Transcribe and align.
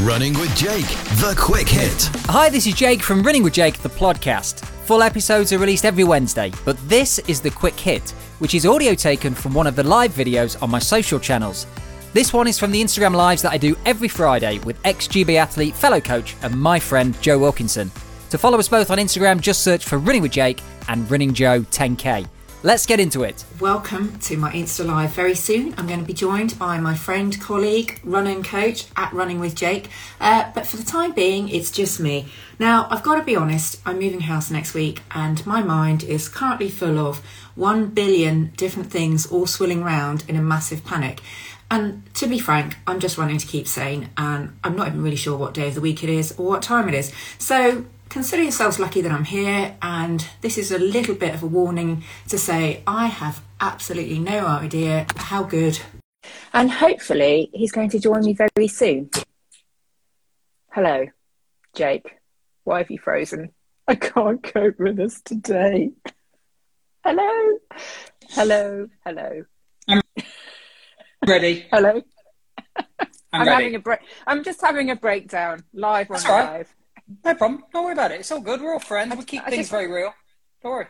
Running 0.00 0.34
with 0.38 0.54
Jake, 0.54 0.84
the 1.20 1.34
quick 1.38 1.66
hit. 1.66 2.10
Hi, 2.26 2.50
this 2.50 2.66
is 2.66 2.74
Jake 2.74 3.02
from 3.02 3.22
Running 3.22 3.42
with 3.42 3.54
Jake, 3.54 3.78
the 3.78 3.88
podcast. 3.88 4.62
Full 4.84 5.02
episodes 5.02 5.54
are 5.54 5.58
released 5.58 5.86
every 5.86 6.04
Wednesday, 6.04 6.52
but 6.66 6.76
this 6.86 7.18
is 7.20 7.40
the 7.40 7.50
quick 7.50 7.80
hit, 7.80 8.10
which 8.38 8.54
is 8.54 8.66
audio 8.66 8.92
taken 8.92 9.34
from 9.34 9.54
one 9.54 9.66
of 9.66 9.74
the 9.74 9.82
live 9.82 10.10
videos 10.12 10.62
on 10.62 10.68
my 10.68 10.78
social 10.78 11.18
channels. 11.18 11.66
This 12.12 12.34
one 12.34 12.46
is 12.46 12.58
from 12.58 12.72
the 12.72 12.82
Instagram 12.82 13.14
lives 13.14 13.40
that 13.40 13.52
I 13.52 13.56
do 13.56 13.74
every 13.86 14.08
Friday 14.08 14.58
with 14.60 14.78
ex 14.84 15.08
GB 15.08 15.36
athlete, 15.36 15.74
fellow 15.74 16.00
coach, 16.00 16.36
and 16.42 16.60
my 16.60 16.78
friend 16.78 17.18
Joe 17.22 17.38
Wilkinson. 17.38 17.90
To 18.28 18.36
follow 18.36 18.58
us 18.58 18.68
both 18.68 18.90
on 18.90 18.98
Instagram, 18.98 19.40
just 19.40 19.64
search 19.64 19.86
for 19.86 19.96
Running 19.96 20.20
with 20.20 20.32
Jake 20.32 20.60
and 20.88 21.10
Running 21.10 21.32
Joe 21.32 21.60
10K. 21.62 22.28
Let's 22.62 22.86
get 22.86 22.98
into 22.98 23.22
it. 23.22 23.44
Welcome 23.60 24.18
to 24.20 24.36
my 24.38 24.50
Insta 24.50 24.84
Live. 24.84 25.10
Very 25.12 25.34
soon, 25.34 25.74
I'm 25.76 25.86
going 25.86 26.00
to 26.00 26.06
be 26.06 26.14
joined 26.14 26.58
by 26.58 26.78
my 26.78 26.94
friend, 26.94 27.38
colleague, 27.38 28.00
running 28.02 28.42
coach 28.42 28.86
at 28.96 29.12
Running 29.12 29.38
with 29.38 29.54
Jake. 29.54 29.90
Uh, 30.20 30.50
but 30.54 30.66
for 30.66 30.78
the 30.78 30.82
time 30.82 31.12
being, 31.12 31.50
it's 31.50 31.70
just 31.70 32.00
me. 32.00 32.26
Now, 32.58 32.88
I've 32.90 33.02
got 33.02 33.16
to 33.16 33.22
be 33.22 33.36
honest, 33.36 33.80
I'm 33.84 33.98
moving 33.98 34.20
house 34.20 34.50
next 34.50 34.72
week, 34.72 35.02
and 35.10 35.46
my 35.46 35.62
mind 35.62 36.02
is 36.02 36.30
currently 36.30 36.70
full 36.70 36.98
of 36.98 37.18
one 37.54 37.88
billion 37.88 38.52
different 38.56 38.90
things 38.90 39.26
all 39.26 39.46
swirling 39.46 39.82
around 39.82 40.24
in 40.26 40.34
a 40.34 40.42
massive 40.42 40.82
panic. 40.82 41.20
And 41.70 42.02
to 42.14 42.26
be 42.26 42.38
frank, 42.38 42.76
I'm 42.86 43.00
just 43.00 43.18
running 43.18 43.38
to 43.38 43.46
keep 43.46 43.68
sane, 43.68 44.08
and 44.16 44.56
I'm 44.64 44.76
not 44.76 44.88
even 44.88 45.02
really 45.02 45.16
sure 45.16 45.36
what 45.36 45.52
day 45.52 45.68
of 45.68 45.74
the 45.74 45.80
week 45.82 46.02
it 46.02 46.08
is 46.08 46.32
or 46.38 46.48
what 46.48 46.62
time 46.62 46.88
it 46.88 46.94
is. 46.94 47.12
So 47.38 47.84
consider 48.08 48.42
yourselves 48.42 48.78
lucky 48.78 49.00
that 49.00 49.12
I'm 49.12 49.24
here, 49.24 49.76
and 49.82 50.26
this 50.40 50.58
is 50.58 50.70
a 50.70 50.78
little 50.78 51.14
bit 51.14 51.34
of 51.34 51.42
a 51.42 51.46
warning 51.46 52.04
to 52.28 52.38
say 52.38 52.82
I 52.86 53.06
have 53.06 53.42
absolutely 53.60 54.18
no 54.18 54.46
idea 54.46 55.06
how 55.16 55.44
good. 55.44 55.80
And 56.52 56.70
hopefully, 56.70 57.50
he's 57.52 57.72
going 57.72 57.90
to 57.90 57.98
join 57.98 58.24
me 58.24 58.34
very 58.34 58.68
soon. 58.68 59.10
Hello, 60.72 61.06
Jake. 61.74 62.16
Why 62.64 62.78
have 62.78 62.90
you 62.90 62.98
frozen? 62.98 63.50
I 63.88 63.94
can't 63.94 64.42
cope 64.42 64.78
with 64.78 64.96
this 64.96 65.20
today. 65.20 65.90
Hello. 67.04 67.58
Hello. 68.30 68.88
Hello. 69.04 69.44
I'm 69.88 70.02
ready. 71.26 71.66
Hello. 71.70 72.02
I'm, 72.76 73.06
I'm 73.32 73.46
ready. 73.46 73.50
having 73.50 73.74
a 73.76 73.78
break. 73.78 74.00
I'm 74.26 74.42
just 74.42 74.60
having 74.60 74.90
a 74.90 74.96
breakdown 74.96 75.62
live 75.72 76.10
on 76.10 76.14
That's 76.14 76.26
all 76.26 76.38
right. 76.38 76.66
No 77.24 77.34
problem. 77.34 77.64
Don't 77.72 77.84
worry 77.84 77.92
about 77.92 78.10
it. 78.12 78.20
It's 78.20 78.30
all 78.32 78.40
good. 78.40 78.60
We're 78.60 78.72
all 78.72 78.78
friends. 78.78 79.14
We 79.16 79.24
keep 79.24 79.42
I 79.42 79.50
things 79.50 79.62
just- 79.62 79.70
very 79.70 79.90
real. 79.90 80.12
Don't 80.62 80.72
worry. 80.72 80.86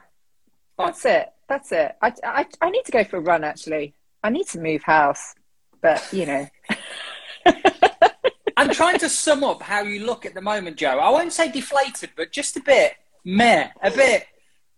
Fine. 0.77 0.87
That's 0.89 1.05
it. 1.05 1.29
That's 1.49 1.73
it. 1.73 1.97
I, 2.03 2.13
I, 2.25 2.47
I 2.61 2.71
need 2.71 2.85
to 2.85 2.93
go 2.93 3.05
for 3.05 3.17
a 3.17 3.21
run. 3.21 3.45
Actually, 3.45 3.95
I 4.23 4.31
need 4.31 4.47
to 4.49 4.61
move 4.61 4.83
house, 4.83 5.35
but 5.81 6.07
you 6.13 6.27
know, 6.27 6.49
I'm 8.57 8.71
trying 8.71 8.99
to 9.01 9.09
sum 9.09 9.45
up 9.45 9.63
how 9.63 9.83
you 9.83 10.05
look 10.05 10.25
at 10.27 10.35
the 10.35 10.41
moment, 10.41 10.77
Joe. 10.77 10.99
I 10.99 11.11
won't 11.11 11.33
say 11.33 11.51
deflated, 11.51 12.11
but 12.17 12.33
just 12.33 12.57
a 12.57 12.61
bit 12.61 12.95
meh, 13.25 13.69
a 13.83 13.91
bit. 13.91 14.27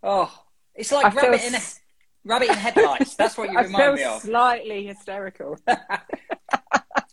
Oh, 0.02 0.32
it's 0.74 0.92
like 0.92 1.06
I 1.06 1.08
rabbit 1.10 1.44
in 1.44 1.54
a, 1.54 1.58
s- 1.58 1.80
rabbit 2.24 2.48
in 2.50 2.54
headlights. 2.56 3.14
That's 3.14 3.36
what 3.38 3.50
you 3.50 3.58
I 3.58 3.62
feel 3.64 3.72
remind 3.72 3.94
me 3.96 4.02
of. 4.04 4.22
slightly 4.22 4.86
hysterical. 4.86 5.58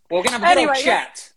We're 0.09 0.23
gonna 0.23 0.31
have 0.31 0.43
a 0.43 0.47
Anyway, 0.47 0.67
little 0.73 0.83
chat. 0.83 1.31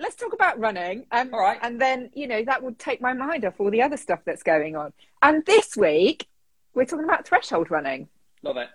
Let's 0.00 0.16
talk 0.16 0.32
about 0.32 0.58
running. 0.58 1.06
Um, 1.12 1.32
All 1.32 1.40
right. 1.40 1.58
And 1.62 1.80
then, 1.80 2.10
you 2.14 2.26
know, 2.26 2.42
that 2.44 2.62
would 2.62 2.78
take 2.78 3.00
my 3.00 3.12
mind 3.12 3.44
off 3.44 3.54
all 3.58 3.70
the 3.70 3.82
other 3.82 3.96
stuff 3.96 4.20
that's 4.24 4.42
going 4.42 4.74
on. 4.76 4.92
And 5.22 5.44
this 5.46 5.76
week, 5.76 6.26
we're 6.74 6.86
talking 6.86 7.04
about 7.04 7.26
threshold 7.26 7.70
running. 7.70 8.08
Love 8.42 8.56
it. 8.56 8.68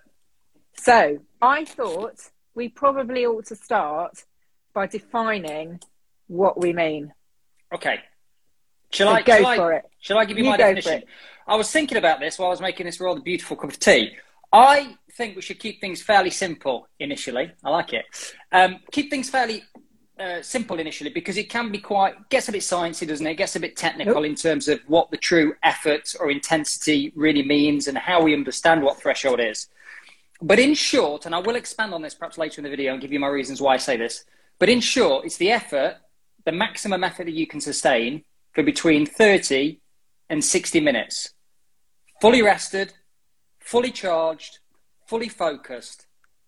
So 0.78 1.18
I 1.42 1.64
thought 1.64 2.30
we 2.54 2.68
probably 2.68 3.26
ought 3.26 3.46
to 3.46 3.56
start 3.56 4.24
by 4.72 4.86
defining 4.86 5.80
what 6.28 6.60
we 6.60 6.72
mean. 6.72 7.12
Okay. 7.74 8.00
Shall 8.92 9.08
So 9.08 9.14
I 9.14 9.22
go 9.22 9.36
shall 9.38 9.46
I, 9.46 9.56
for 9.56 9.72
it. 9.72 9.84
Shall 10.00 10.18
I 10.18 10.24
give 10.24 10.38
you, 10.38 10.44
You 10.44 10.50
my 10.50 10.56
go 10.56 10.68
for 10.68 10.74
definition? 10.74 11.02
it. 11.02 11.08
I 11.48 11.56
was 11.56 11.70
thinking 11.70 11.98
about 11.98 12.20
this 12.20 12.38
while 12.38 12.48
I 12.48 12.50
was 12.50 12.60
making 12.60 12.86
this 12.86 13.00
rather 13.00 13.20
beautiful 13.20 13.56
cup 13.56 13.70
of 13.70 13.78
tea. 13.78 14.16
I 14.52 14.96
think 15.12 15.34
we 15.34 15.42
should 15.42 15.58
keep 15.58 15.80
things 15.80 16.02
fairly 16.02 16.30
simple 16.30 16.88
initially. 17.00 17.52
I 17.64 17.70
like 17.70 17.92
it. 17.92 18.04
Um, 18.52 18.78
keep 18.92 19.10
things 19.10 19.28
fairly 19.28 19.62
uh, 20.18 20.40
simple 20.40 20.78
initially 20.78 21.10
because 21.10 21.36
it 21.36 21.50
can 21.50 21.70
be 21.70 21.78
quite 21.78 22.28
gets 22.30 22.48
a 22.48 22.52
bit 22.52 22.62
sciencey, 22.62 23.06
doesn't 23.06 23.26
it? 23.26 23.32
It 23.32 23.36
gets 23.36 23.56
a 23.56 23.60
bit 23.60 23.76
technical 23.76 24.24
in 24.24 24.34
terms 24.34 24.68
of 24.68 24.80
what 24.86 25.10
the 25.10 25.16
true 25.16 25.54
effort 25.62 26.14
or 26.18 26.30
intensity 26.30 27.12
really 27.14 27.42
means 27.42 27.86
and 27.86 27.98
how 27.98 28.22
we 28.22 28.32
understand 28.32 28.82
what 28.82 29.00
threshold 29.00 29.40
is. 29.40 29.68
But 30.40 30.58
in 30.58 30.74
short, 30.74 31.26
and 31.26 31.34
I 31.34 31.38
will 31.38 31.56
expand 31.56 31.94
on 31.94 32.02
this 32.02 32.14
perhaps 32.14 32.38
later 32.38 32.60
in 32.60 32.64
the 32.64 32.70
video 32.70 32.92
and 32.92 33.00
give 33.00 33.12
you 33.12 33.20
my 33.20 33.28
reasons 33.28 33.60
why 33.60 33.74
I 33.74 33.78
say 33.78 33.96
this. 33.96 34.24
But 34.58 34.68
in 34.68 34.80
short, 34.80 35.26
it's 35.26 35.36
the 35.36 35.50
effort, 35.50 35.96
the 36.44 36.52
maximum 36.52 37.04
effort 37.04 37.24
that 37.24 37.32
you 37.34 37.46
can 37.46 37.60
sustain 37.60 38.24
for 38.52 38.62
between 38.62 39.06
30 39.06 39.80
and 40.28 40.44
60 40.44 40.80
minutes. 40.80 41.34
Fully 42.20 42.42
rested, 42.42 42.94
fully 43.60 43.90
charged, 43.90 44.58
fully 45.06 45.28
focused. 45.28 46.06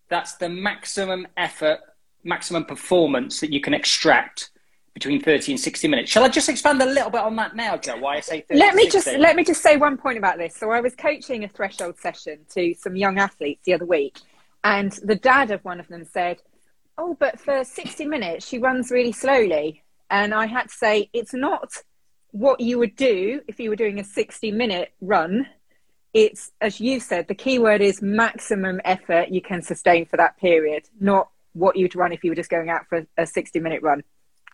That's 0.08 0.36
the 0.36 0.48
maximum 0.48 1.28
effort, 1.36 1.80
maximum 2.24 2.64
performance 2.64 3.40
that 3.40 3.52
you 3.52 3.60
can 3.60 3.74
extract 3.74 4.50
between 4.94 5.22
30 5.22 5.52
and 5.52 5.60
60 5.60 5.88
minutes. 5.88 6.10
Shall 6.10 6.24
I 6.24 6.28
just 6.28 6.48
expand 6.48 6.82
a 6.82 6.86
little 6.86 7.10
bit 7.10 7.20
on 7.20 7.36
that 7.36 7.54
now, 7.54 7.76
Joe? 7.76 7.98
Why 7.98 8.16
I 8.16 8.20
say 8.20 8.40
30 8.40 8.58
Let 8.58 8.74
me 8.74 8.90
60? 8.90 8.98
just 8.98 9.18
let 9.18 9.36
me 9.36 9.44
just 9.44 9.62
say 9.62 9.76
one 9.76 9.96
point 9.96 10.18
about 10.18 10.38
this. 10.38 10.56
So 10.56 10.70
I 10.70 10.80
was 10.80 10.94
coaching 10.96 11.44
a 11.44 11.48
threshold 11.48 11.98
session 11.98 12.40
to 12.54 12.74
some 12.74 12.96
young 12.96 13.18
athletes 13.18 13.62
the 13.64 13.74
other 13.74 13.86
week, 13.86 14.18
and 14.64 14.90
the 15.04 15.14
dad 15.14 15.50
of 15.52 15.64
one 15.64 15.78
of 15.78 15.86
them 15.88 16.04
said, 16.04 16.42
"Oh, 16.96 17.16
but 17.18 17.38
for 17.38 17.62
60 17.62 18.06
minutes 18.06 18.46
she 18.48 18.58
runs 18.58 18.90
really 18.90 19.12
slowly." 19.12 19.84
And 20.10 20.34
I 20.34 20.46
had 20.46 20.68
to 20.68 20.74
say, 20.74 21.10
"It's 21.12 21.34
not 21.34 21.70
what 22.32 22.60
you 22.60 22.78
would 22.78 22.96
do 22.96 23.40
if 23.48 23.58
you 23.58 23.70
were 23.70 23.76
doing 23.76 23.98
a 24.00 24.04
60 24.04 24.50
minute 24.52 24.92
run. 25.00 25.46
It's 26.14 26.50
as 26.60 26.80
you 26.80 27.00
said, 27.00 27.28
the 27.28 27.34
key 27.34 27.58
word 27.58 27.80
is 27.80 28.02
maximum 28.02 28.80
effort 28.84 29.28
you 29.28 29.40
can 29.40 29.62
sustain 29.62 30.06
for 30.06 30.16
that 30.16 30.38
period, 30.38 30.88
not 31.00 31.28
what 31.52 31.76
you'd 31.76 31.94
run 31.94 32.12
if 32.12 32.24
you 32.24 32.30
were 32.30 32.36
just 32.36 32.50
going 32.50 32.70
out 32.70 32.86
for 32.88 33.06
a 33.16 33.26
60 33.26 33.60
minute 33.60 33.82
run." 33.82 34.02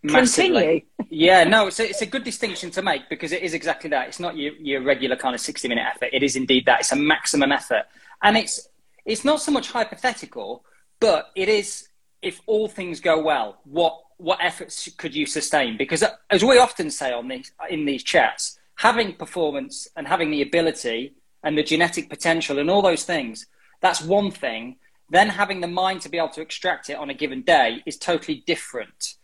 Massively. 0.04 0.86
Continue. 0.98 1.26
yeah, 1.28 1.44
no, 1.44 1.68
it's 1.68 1.80
a, 1.80 1.88
it's 1.88 2.02
a 2.02 2.06
good 2.06 2.24
distinction 2.24 2.70
to 2.72 2.82
make 2.82 3.08
because 3.08 3.32
it 3.32 3.42
is 3.42 3.54
exactly 3.54 3.88
that. 3.90 4.08
It's 4.08 4.20
not 4.20 4.36
your, 4.36 4.52
your 4.54 4.82
regular 4.82 5.16
kind 5.16 5.34
of 5.34 5.40
60 5.40 5.66
minute 5.66 5.84
effort. 5.94 6.10
It 6.12 6.22
is 6.22 6.36
indeed 6.36 6.66
that. 6.66 6.80
It's 6.80 6.92
a 6.92 6.96
maximum 6.96 7.52
effort. 7.52 7.84
And 8.22 8.36
it's, 8.36 8.68
it's 9.06 9.24
not 9.24 9.40
so 9.40 9.50
much 9.50 9.70
hypothetical, 9.70 10.62
but 11.00 11.30
it 11.34 11.48
is, 11.48 11.88
if 12.20 12.42
all 12.46 12.68
things 12.68 13.00
go 13.00 13.22
well, 13.22 13.60
what, 13.64 13.98
what 14.18 14.38
efforts 14.42 14.90
could 14.98 15.14
you 15.14 15.24
sustain? 15.24 15.78
Because 15.78 16.04
as 16.28 16.44
we 16.44 16.58
often 16.58 16.90
say 16.90 17.10
on 17.10 17.28
these, 17.28 17.52
in 17.70 17.86
these 17.86 18.02
chats, 18.02 18.58
having 18.74 19.14
performance 19.14 19.88
and 19.96 20.06
having 20.06 20.30
the 20.30 20.42
ability 20.42 21.14
and 21.42 21.56
the 21.56 21.62
genetic 21.62 22.10
potential 22.10 22.58
and 22.58 22.70
all 22.70 22.82
those 22.82 23.04
things, 23.04 23.46
that's 23.80 24.02
one 24.02 24.30
thing. 24.30 24.76
Then 25.10 25.28
having 25.28 25.60
the 25.60 25.68
mind 25.68 26.00
to 26.02 26.08
be 26.08 26.18
able 26.18 26.30
to 26.30 26.40
extract 26.40 26.90
it 26.90 26.96
on 26.96 27.10
a 27.10 27.14
given 27.14 27.42
day 27.42 27.82
is 27.86 27.96
totally 27.98 28.42
different 28.46 29.16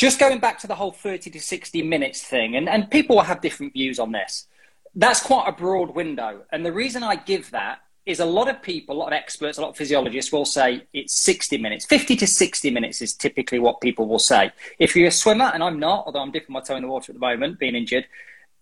just 0.00 0.18
going 0.18 0.38
back 0.38 0.58
to 0.58 0.66
the 0.66 0.74
whole 0.74 0.92
30 0.92 1.28
to 1.30 1.38
60 1.38 1.82
minutes 1.82 2.22
thing, 2.22 2.56
and, 2.56 2.70
and 2.70 2.90
people 2.90 3.16
will 3.16 3.22
have 3.22 3.42
different 3.42 3.74
views 3.74 3.98
on 3.98 4.12
this. 4.12 4.46
That's 4.94 5.22
quite 5.22 5.46
a 5.46 5.52
broad 5.52 5.94
window. 5.94 6.40
And 6.50 6.64
the 6.64 6.72
reason 6.72 7.02
I 7.02 7.16
give 7.16 7.50
that 7.50 7.80
is 8.06 8.18
a 8.18 8.24
lot 8.24 8.48
of 8.48 8.62
people, 8.62 8.96
a 8.96 8.98
lot 8.98 9.08
of 9.08 9.12
experts, 9.12 9.58
a 9.58 9.60
lot 9.60 9.68
of 9.68 9.76
physiologists 9.76 10.32
will 10.32 10.46
say 10.46 10.86
it's 10.94 11.12
60 11.20 11.58
minutes. 11.58 11.84
50 11.84 12.16
to 12.16 12.26
60 12.26 12.70
minutes 12.70 13.02
is 13.02 13.12
typically 13.12 13.58
what 13.58 13.82
people 13.82 14.08
will 14.08 14.18
say. 14.18 14.50
If 14.78 14.96
you're 14.96 15.08
a 15.08 15.12
swimmer, 15.12 15.50
and 15.52 15.62
I'm 15.62 15.78
not, 15.78 16.06
although 16.06 16.20
I'm 16.20 16.32
dipping 16.32 16.54
my 16.54 16.60
toe 16.60 16.76
in 16.76 16.82
the 16.82 16.88
water 16.88 17.12
at 17.12 17.16
the 17.16 17.20
moment, 17.20 17.58
being 17.58 17.74
injured, 17.74 18.06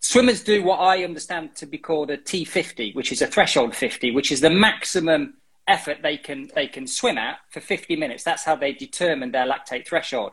swimmers 0.01 0.43
do 0.43 0.65
what 0.65 0.79
I 0.79 1.05
understand 1.05 1.55
to 1.55 1.67
be 1.67 1.79
called 1.79 2.11
a 2.11 2.19
T50, 2.19 2.97
which 2.97 3.13
is 3.13 3.23
a 3.23 3.29
threshold 3.29 3.77
50, 3.77 4.11
which 4.11 4.33
is 4.33 4.41
the 4.41 4.51
maximum 4.51 5.35
effort 5.69 5.99
they 6.03 6.17
can, 6.17 6.51
they 6.55 6.67
can 6.67 6.87
swim 6.87 7.19
at 7.19 7.39
for 7.51 7.61
50 7.61 7.95
minutes. 7.97 8.25
That's 8.25 8.45
how 8.45 8.57
they 8.57 8.73
determine 8.73 9.31
their 9.31 9.47
lactate 9.47 9.87
threshold. 9.87 10.33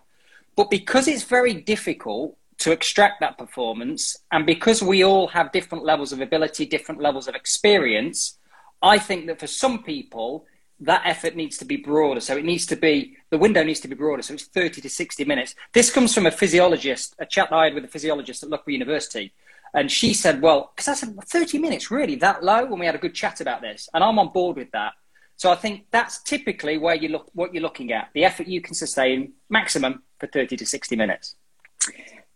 But 0.55 0.69
because 0.69 1.07
it's 1.07 1.23
very 1.23 1.53
difficult 1.53 2.37
to 2.59 2.71
extract 2.71 3.19
that 3.19 3.37
performance, 3.37 4.17
and 4.31 4.45
because 4.45 4.81
we 4.81 5.03
all 5.03 5.27
have 5.27 5.51
different 5.51 5.83
levels 5.83 6.13
of 6.13 6.21
ability, 6.21 6.65
different 6.65 7.01
levels 7.01 7.27
of 7.27 7.35
experience, 7.35 8.37
I 8.81 8.97
think 8.97 9.27
that 9.27 9.39
for 9.39 9.47
some 9.47 9.83
people, 9.83 10.45
that 10.79 11.01
effort 11.05 11.35
needs 11.35 11.57
to 11.57 11.65
be 11.65 11.77
broader. 11.77 12.19
So 12.19 12.37
it 12.37 12.45
needs 12.45 12.65
to 12.67 12.75
be, 12.75 13.17
the 13.29 13.37
window 13.37 13.63
needs 13.63 13.79
to 13.81 13.87
be 13.87 13.95
broader. 13.95 14.21
So 14.21 14.33
it's 14.33 14.45
30 14.45 14.81
to 14.81 14.89
60 14.89 15.25
minutes. 15.25 15.55
This 15.73 15.91
comes 15.91 16.13
from 16.13 16.25
a 16.25 16.31
physiologist, 16.31 17.15
a 17.19 17.25
chat 17.25 17.51
I 17.51 17.65
had 17.65 17.73
with 17.73 17.85
a 17.85 17.89
physiologist 17.89 18.43
at 18.43 18.49
Loughborough 18.49 18.73
University. 18.73 19.33
And 19.73 19.91
she 19.91 20.13
said, 20.13 20.41
well, 20.41 20.71
because 20.75 20.87
I 20.87 20.93
said, 20.93 21.17
30 21.21 21.59
minutes, 21.59 21.91
really, 21.91 22.15
that 22.15 22.43
low? 22.43 22.65
And 22.65 22.79
we 22.79 22.85
had 22.85 22.95
a 22.95 22.99
good 22.99 23.13
chat 23.13 23.41
about 23.41 23.61
this. 23.61 23.89
And 23.93 24.03
I'm 24.03 24.19
on 24.19 24.31
board 24.31 24.57
with 24.57 24.71
that. 24.71 24.93
So 25.37 25.51
I 25.51 25.55
think 25.55 25.87
that's 25.91 26.21
typically 26.21 26.77
where 26.77 26.95
you 26.95 27.09
look, 27.09 27.29
what 27.33 27.53
you're 27.53 27.63
looking 27.63 27.91
at, 27.91 28.09
the 28.13 28.23
effort 28.23 28.47
you 28.47 28.61
can 28.61 28.73
sustain 28.73 29.33
maximum 29.49 30.03
for 30.19 30.27
30 30.27 30.57
to 30.57 30.65
60 30.65 30.95
minutes. 30.95 31.35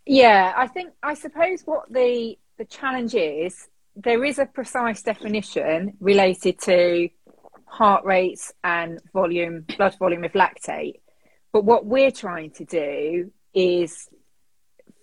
Yeah, 0.05 0.53
I 0.55 0.67
think 0.67 0.91
I 1.03 1.13
suppose 1.13 1.61
what 1.65 1.91
the 1.91 2.37
the 2.57 2.65
challenge 2.65 3.15
is 3.15 3.67
there 3.95 4.23
is 4.23 4.39
a 4.39 4.45
precise 4.45 5.01
definition 5.01 5.93
related 5.99 6.59
to 6.61 7.09
heart 7.65 8.03
rates 8.03 8.51
and 8.63 8.99
volume, 9.13 9.65
blood 9.77 9.95
volume 9.97 10.23
of 10.23 10.33
lactate. 10.33 10.99
But 11.53 11.63
what 11.63 11.85
we're 11.85 12.11
trying 12.11 12.51
to 12.51 12.65
do 12.65 13.31
is 13.53 14.09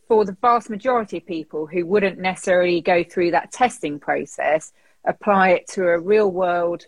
for 0.09 0.25
the 0.25 0.37
vast 0.41 0.71
majority 0.71 1.19
of 1.19 1.27
people 1.27 1.67
who 1.67 1.85
wouldn't 1.87 2.19
necessarily 2.19 2.81
go 2.81 3.03
through 3.03 3.33
that 3.33 3.53
testing 3.53 3.99
process, 3.99 4.73
apply 5.05 5.51
it 5.51 5.67
to 5.69 5.89
a 5.89 5.99
real 5.99 6.31
world 6.31 6.87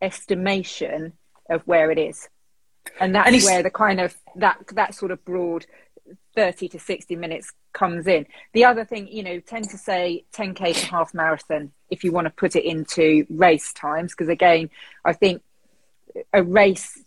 estimation 0.00 1.12
of 1.48 1.62
where 1.66 1.90
it 1.90 1.98
is. 1.98 2.28
And 3.00 3.14
that's 3.14 3.28
and 3.28 3.42
where 3.44 3.62
the 3.62 3.70
kind 3.70 4.00
of 4.00 4.16
that 4.36 4.58
that 4.72 4.94
sort 4.94 5.10
of 5.10 5.24
broad 5.24 5.66
30 6.34 6.68
to 6.68 6.78
60 6.78 7.16
minutes 7.16 7.52
comes 7.72 8.06
in. 8.06 8.26
The 8.54 8.64
other 8.64 8.84
thing, 8.84 9.08
you 9.08 9.22
know, 9.22 9.40
tend 9.40 9.68
to 9.70 9.78
say 9.78 10.24
10k 10.32 10.74
to 10.74 10.86
half 10.86 11.12
marathon 11.12 11.72
if 11.90 12.02
you 12.04 12.12
want 12.12 12.26
to 12.26 12.30
put 12.30 12.56
it 12.56 12.64
into 12.64 13.26
race 13.28 13.72
times, 13.72 14.12
because 14.12 14.28
again, 14.28 14.70
I 15.04 15.12
think 15.12 15.42
a 16.32 16.42
race 16.42 17.02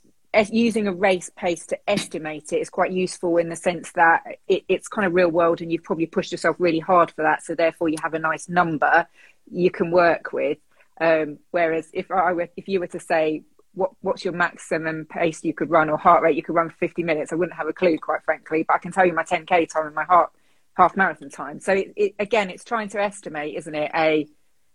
using 0.50 0.88
a 0.88 0.94
race 0.94 1.30
pace 1.36 1.66
to 1.68 1.90
estimate 1.90 2.54
it 2.54 2.60
is 2.60 2.70
quite 2.70 2.92
useful 2.92 3.38
in 3.38 3.50
the 3.50 3.56
sense 3.56 3.92
that 3.94 4.24
it, 4.48 4.64
it's 4.70 4.88
kind 4.88 5.06
of 5.06 5.14
real 5.14 5.30
world 5.30 5.62
and 5.62 5.72
you've 5.72 5.84
probably 5.84 6.06
pushed 6.06 6.32
yourself 6.32 6.56
really 6.58 6.80
hard 6.80 7.12
for 7.12 7.24
that 7.24 7.44
so 7.44 7.54
therefore 7.54 7.90
you 7.90 7.98
have 8.02 8.14
a 8.14 8.20
nice 8.20 8.48
number 8.48 9.06
you 9.52 9.70
can 9.70 9.92
work 9.92 10.32
with 10.32 10.58
um, 11.00 11.40
whereas 11.52 11.90
if 11.94 12.12
I 12.12 12.34
were, 12.34 12.50
if 12.56 12.68
you 12.68 12.80
were 12.80 12.88
to 12.88 13.00
say 13.00 13.44
what 13.74 13.92
what's 14.02 14.26
your 14.26 14.34
maximum 14.34 15.06
pace 15.06 15.44
you 15.44 15.54
could 15.54 15.70
run 15.70 15.90
or 15.90 15.98
heart 15.98 16.22
rate 16.22 16.36
you 16.36 16.44
could 16.44 16.56
run 16.56 16.70
for 16.70 16.78
50 16.78 17.04
minutes? 17.04 17.32
I 17.32 17.36
wouldn't 17.36 17.58
have 17.58 17.68
a 17.68 17.74
clue 17.74 17.98
quite 17.98 18.24
frankly 18.24 18.64
but 18.68 18.76
I 18.76 18.80
can 18.80 18.92
tell 18.92 19.06
you 19.06 19.14
my 19.14 19.24
10k 19.24 19.70
time 19.70 19.86
and 19.86 19.96
my 19.96 20.04
heart 20.04 20.32
half 20.76 20.96
marathon 20.98 21.30
time. 21.30 21.60
So 21.60 21.74
it, 21.74 21.94
it, 21.96 22.16
again 22.20 22.50
it's 22.50 22.64
trying 22.64 22.90
to 22.90 23.02
estimate 23.02 23.56
isn't 23.56 23.76
it 23.76 23.92
a 23.96 24.28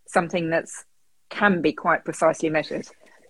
something 0.06 0.50
that's 0.50 0.84
can 1.28 1.60
be 1.60 1.72
quite 1.72 2.04
precisely 2.04 2.48
measured 2.48 2.86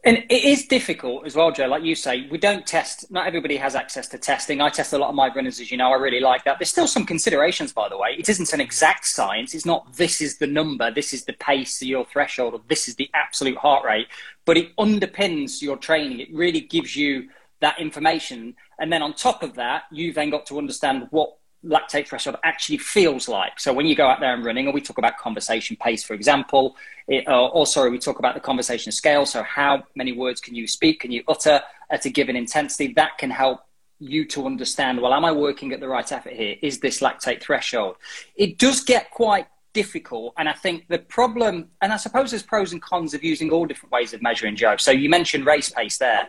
and 0.07 0.19
it 0.29 0.45
is 0.45 0.67
difficult 0.67 1.27
as 1.27 1.35
well, 1.35 1.51
Joe. 1.51 1.67
Like 1.67 1.83
you 1.83 1.95
say, 1.95 2.29
we 2.31 2.39
don't 2.39 2.67
test. 2.67 3.11
Not 3.11 3.27
everybody 3.27 3.57
has 3.57 3.75
access 3.75 4.07
to 4.09 4.19
testing. 4.19 4.61
I 4.61 4.71
test 4.71 4.93
a 4.93 4.99
lot 4.99 5.09
of 5.09 5.15
my 5.17 5.33
runners, 5.35 5.61
as 5.61 5.71
you 5.71 5.77
know. 5.77 5.91
I 5.91 5.97
really 5.97 6.21
like 6.21 6.45
that. 6.45 6.59
There's 6.59 6.71
still 6.71 6.87
some 6.87 7.05
considerations, 7.05 7.73
by 7.73 7.89
the 7.89 7.99
way. 7.99 8.15
It 8.17 8.29
isn't 8.29 8.53
an 8.53 8.61
exact 8.61 9.07
science. 9.07 9.55
It's 9.55 9.67
not 9.67 9.93
this 9.95 10.21
is 10.21 10.39
the 10.39 10.47
number, 10.47 10.91
this 10.91 11.13
is 11.13 11.25
the 11.25 11.33
pace, 11.35 11.83
your 11.83 12.05
threshold, 12.05 12.55
or 12.55 12.61
this 12.69 12.89
is 12.89 12.95
the 12.95 13.11
absolute 13.15 13.59
heart 13.59 13.85
rate. 13.85 14.07
But 14.45 14.57
it 14.57 14.75
underpins 14.77 15.61
your 15.61 15.77
training. 15.77 16.21
It 16.21 16.33
really 16.33 16.61
gives 16.61 16.95
you 16.95 17.29
that 17.61 17.81
information. 17.81 18.55
And 18.79 18.93
then 18.93 19.03
on 19.03 19.13
top 19.13 19.43
of 19.43 19.55
that, 19.55 19.85
you've 19.91 20.15
then 20.15 20.31
got 20.31 20.47
to 20.47 20.59
understand 20.59 21.09
what 21.11 21.37
lactate 21.67 22.07
threshold 22.07 22.37
actually 22.45 22.79
feels 22.79 23.29
like. 23.29 23.59
So 23.59 23.73
when 23.73 23.87
you 23.87 23.95
go 23.95 24.07
out 24.07 24.21
there 24.21 24.35
and 24.35 24.45
running, 24.45 24.69
or 24.69 24.73
we 24.73 24.81
talk 24.81 24.99
about 24.99 25.19
conversation 25.19 25.77
pace, 25.77 26.05
for 26.05 26.15
example, 26.15 26.77
it, 27.09 27.27
uh, 27.29 27.49
or 27.49 27.67
sorry, 27.67 27.91
we 27.91 27.99
talk 27.99 28.19
about 28.19 28.35
the 28.35 28.41
conversation 28.41 28.93
scale. 28.93 29.27
So 29.27 29.43
how 29.43 29.85
many 29.95 30.13
words 30.13 30.41
can 30.41 30.55
you 30.55 30.67
speak, 30.67 31.01
can 31.01 31.11
you 31.11 31.23
utter 31.29 31.61
at 31.91 32.05
a 32.05 32.11
given 32.11 32.37
intensity? 32.37 32.93
That 32.95 33.19
can 33.19 33.31
help 33.31 33.61
you 33.99 34.25
to 34.27 34.47
understand, 34.47 35.01
well, 35.01 35.15
am 35.15 35.25
I 35.25 35.33
working 35.33 35.73
at 35.73 35.81
the 35.81 35.89
right 35.89 36.11
effort 36.11 36.35
here? 36.35 36.57
Is 36.63 36.81
this 36.81 37.01
lactate 37.01 37.43
threshold? 37.43 37.97
It 38.37 38.59
does 38.59 38.83
get 38.83 39.11
quite 39.11 39.47
difficult. 39.73 40.35
And 40.39 40.49
I 40.49 40.53
think 40.53 40.87
the 40.89 40.99
problem, 40.99 41.69
and 41.83 41.93
I 41.93 41.97
suppose 41.97 42.31
there's 42.31 42.43
pros 42.43 42.73
and 42.73 42.81
cons 42.81 43.15
of 43.15 43.25
using 43.25 43.51
all 43.51 43.67
different 43.67 43.93
ways 43.93 44.13
of 44.15 44.23
measuring, 44.23 44.57
Joe. 44.57 44.77
So 44.77 44.91
you 44.91 45.09
mentioned 45.09 45.47
race 45.47 45.71
pace 45.71 45.99
there. 45.99 46.29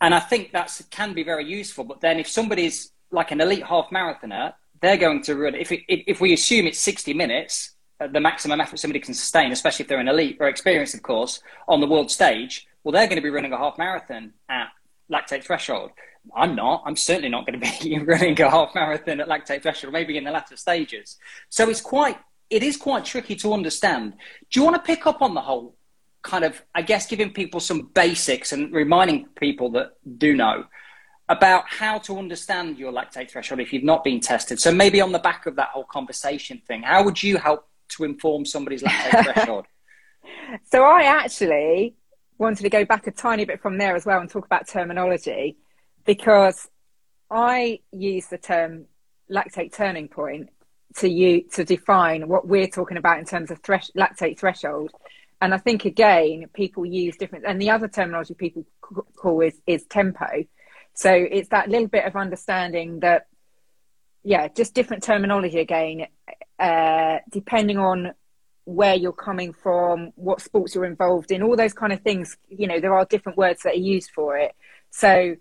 And 0.00 0.14
I 0.14 0.20
think 0.20 0.52
that 0.52 0.78
can 0.90 1.14
be 1.14 1.22
very 1.22 1.46
useful. 1.46 1.84
But 1.84 2.00
then 2.00 2.18
if 2.18 2.28
somebody's 2.28 2.92
like 3.10 3.30
an 3.30 3.40
elite 3.40 3.64
half 3.64 3.88
marathoner, 3.90 4.54
they're 4.80 4.96
going 4.96 5.22
to 5.22 5.34
run, 5.36 5.54
if, 5.54 5.72
it, 5.72 5.82
if 5.88 6.20
we 6.20 6.32
assume 6.32 6.66
it's 6.66 6.78
60 6.80 7.14
minutes, 7.14 7.72
uh, 8.00 8.06
the 8.08 8.20
maximum 8.20 8.60
effort 8.60 8.78
somebody 8.78 9.00
can 9.00 9.14
sustain, 9.14 9.52
especially 9.52 9.84
if 9.84 9.88
they're 9.88 9.98
an 9.98 10.08
elite 10.08 10.36
or 10.40 10.48
experienced, 10.48 10.94
of 10.94 11.02
course, 11.02 11.40
on 11.68 11.80
the 11.80 11.86
world 11.86 12.10
stage, 12.10 12.66
well, 12.84 12.92
they're 12.92 13.06
going 13.06 13.16
to 13.16 13.22
be 13.22 13.30
running 13.30 13.52
a 13.52 13.58
half 13.58 13.78
marathon 13.78 14.32
at 14.48 14.68
lactate 15.10 15.44
threshold. 15.44 15.90
I'm 16.34 16.54
not. 16.54 16.82
I'm 16.84 16.96
certainly 16.96 17.28
not 17.28 17.46
going 17.46 17.60
to 17.60 17.84
be 17.84 17.98
running 17.98 18.40
a 18.40 18.50
half 18.50 18.74
marathon 18.74 19.20
at 19.20 19.28
lactate 19.28 19.62
threshold, 19.62 19.92
maybe 19.92 20.16
in 20.16 20.24
the 20.24 20.30
latter 20.30 20.56
stages. 20.56 21.16
So 21.48 21.68
it's 21.70 21.80
quite, 21.80 22.18
it 22.50 22.62
is 22.62 22.76
quite 22.76 23.04
tricky 23.04 23.34
to 23.36 23.52
understand. 23.52 24.14
Do 24.50 24.60
you 24.60 24.64
want 24.64 24.76
to 24.76 24.82
pick 24.82 25.06
up 25.06 25.22
on 25.22 25.34
the 25.34 25.40
whole 25.40 25.74
kind 26.22 26.44
of, 26.44 26.60
I 26.74 26.82
guess, 26.82 27.06
giving 27.06 27.32
people 27.32 27.60
some 27.60 27.90
basics 27.94 28.52
and 28.52 28.72
reminding 28.72 29.26
people 29.36 29.70
that 29.72 29.92
do 30.18 30.34
know 30.34 30.64
about 31.28 31.64
how 31.68 31.98
to 31.98 32.18
understand 32.18 32.78
your 32.78 32.92
lactate 32.92 33.30
threshold 33.30 33.60
if 33.60 33.72
you've 33.72 33.82
not 33.82 34.04
been 34.04 34.20
tested. 34.20 34.60
So 34.60 34.72
maybe 34.72 35.00
on 35.00 35.12
the 35.12 35.18
back 35.18 35.46
of 35.46 35.56
that 35.56 35.68
whole 35.68 35.84
conversation 35.84 36.62
thing, 36.66 36.82
how 36.82 37.02
would 37.04 37.22
you 37.22 37.36
help 37.36 37.66
to 37.90 38.04
inform 38.04 38.44
somebody's 38.44 38.82
lactate 38.82 39.24
threshold? 39.32 39.66
So 40.70 40.84
I 40.84 41.02
actually 41.02 41.96
wanted 42.38 42.62
to 42.62 42.70
go 42.70 42.84
back 42.84 43.06
a 43.06 43.10
tiny 43.10 43.44
bit 43.44 43.60
from 43.60 43.78
there 43.78 43.96
as 43.96 44.06
well 44.06 44.20
and 44.20 44.30
talk 44.30 44.44
about 44.44 44.68
terminology 44.68 45.56
because 46.04 46.68
I 47.30 47.80
use 47.92 48.26
the 48.26 48.38
term 48.38 48.86
lactate 49.30 49.74
turning 49.74 50.08
point 50.08 50.50
to 50.98 51.08
you 51.08 51.42
to 51.54 51.64
define 51.64 52.28
what 52.28 52.46
we're 52.46 52.68
talking 52.68 52.96
about 52.96 53.18
in 53.18 53.24
terms 53.24 53.50
of 53.50 53.60
thresh, 53.62 53.90
lactate 53.96 54.38
threshold. 54.38 54.92
And 55.40 55.52
I 55.52 55.58
think 55.58 55.84
again, 55.84 56.46
people 56.54 56.86
use 56.86 57.16
different, 57.16 57.44
and 57.46 57.60
the 57.60 57.70
other 57.70 57.88
terminology 57.88 58.34
people 58.34 58.64
call 58.80 59.40
is, 59.40 59.54
is 59.66 59.84
tempo. 59.84 60.44
So 60.96 61.12
it's 61.12 61.50
that 61.50 61.68
little 61.68 61.88
bit 61.88 62.06
of 62.06 62.16
understanding 62.16 63.00
that, 63.00 63.26
yeah, 64.24 64.48
just 64.48 64.72
different 64.74 65.02
terminology 65.02 65.60
again, 65.60 66.06
uh, 66.58 67.18
depending 67.30 67.76
on 67.76 68.12
where 68.64 68.94
you're 68.94 69.12
coming 69.12 69.52
from, 69.52 70.12
what 70.16 70.40
sports 70.40 70.74
you're 70.74 70.86
involved 70.86 71.30
in, 71.30 71.42
all 71.42 71.54
those 71.54 71.74
kind 71.74 71.92
of 71.92 72.00
things. 72.00 72.38
You 72.48 72.66
know, 72.66 72.80
there 72.80 72.94
are 72.94 73.04
different 73.04 73.36
words 73.36 73.62
that 73.62 73.74
are 73.74 73.78
used 73.78 74.10
for 74.10 74.38
it. 74.38 74.56
So, 74.90 75.36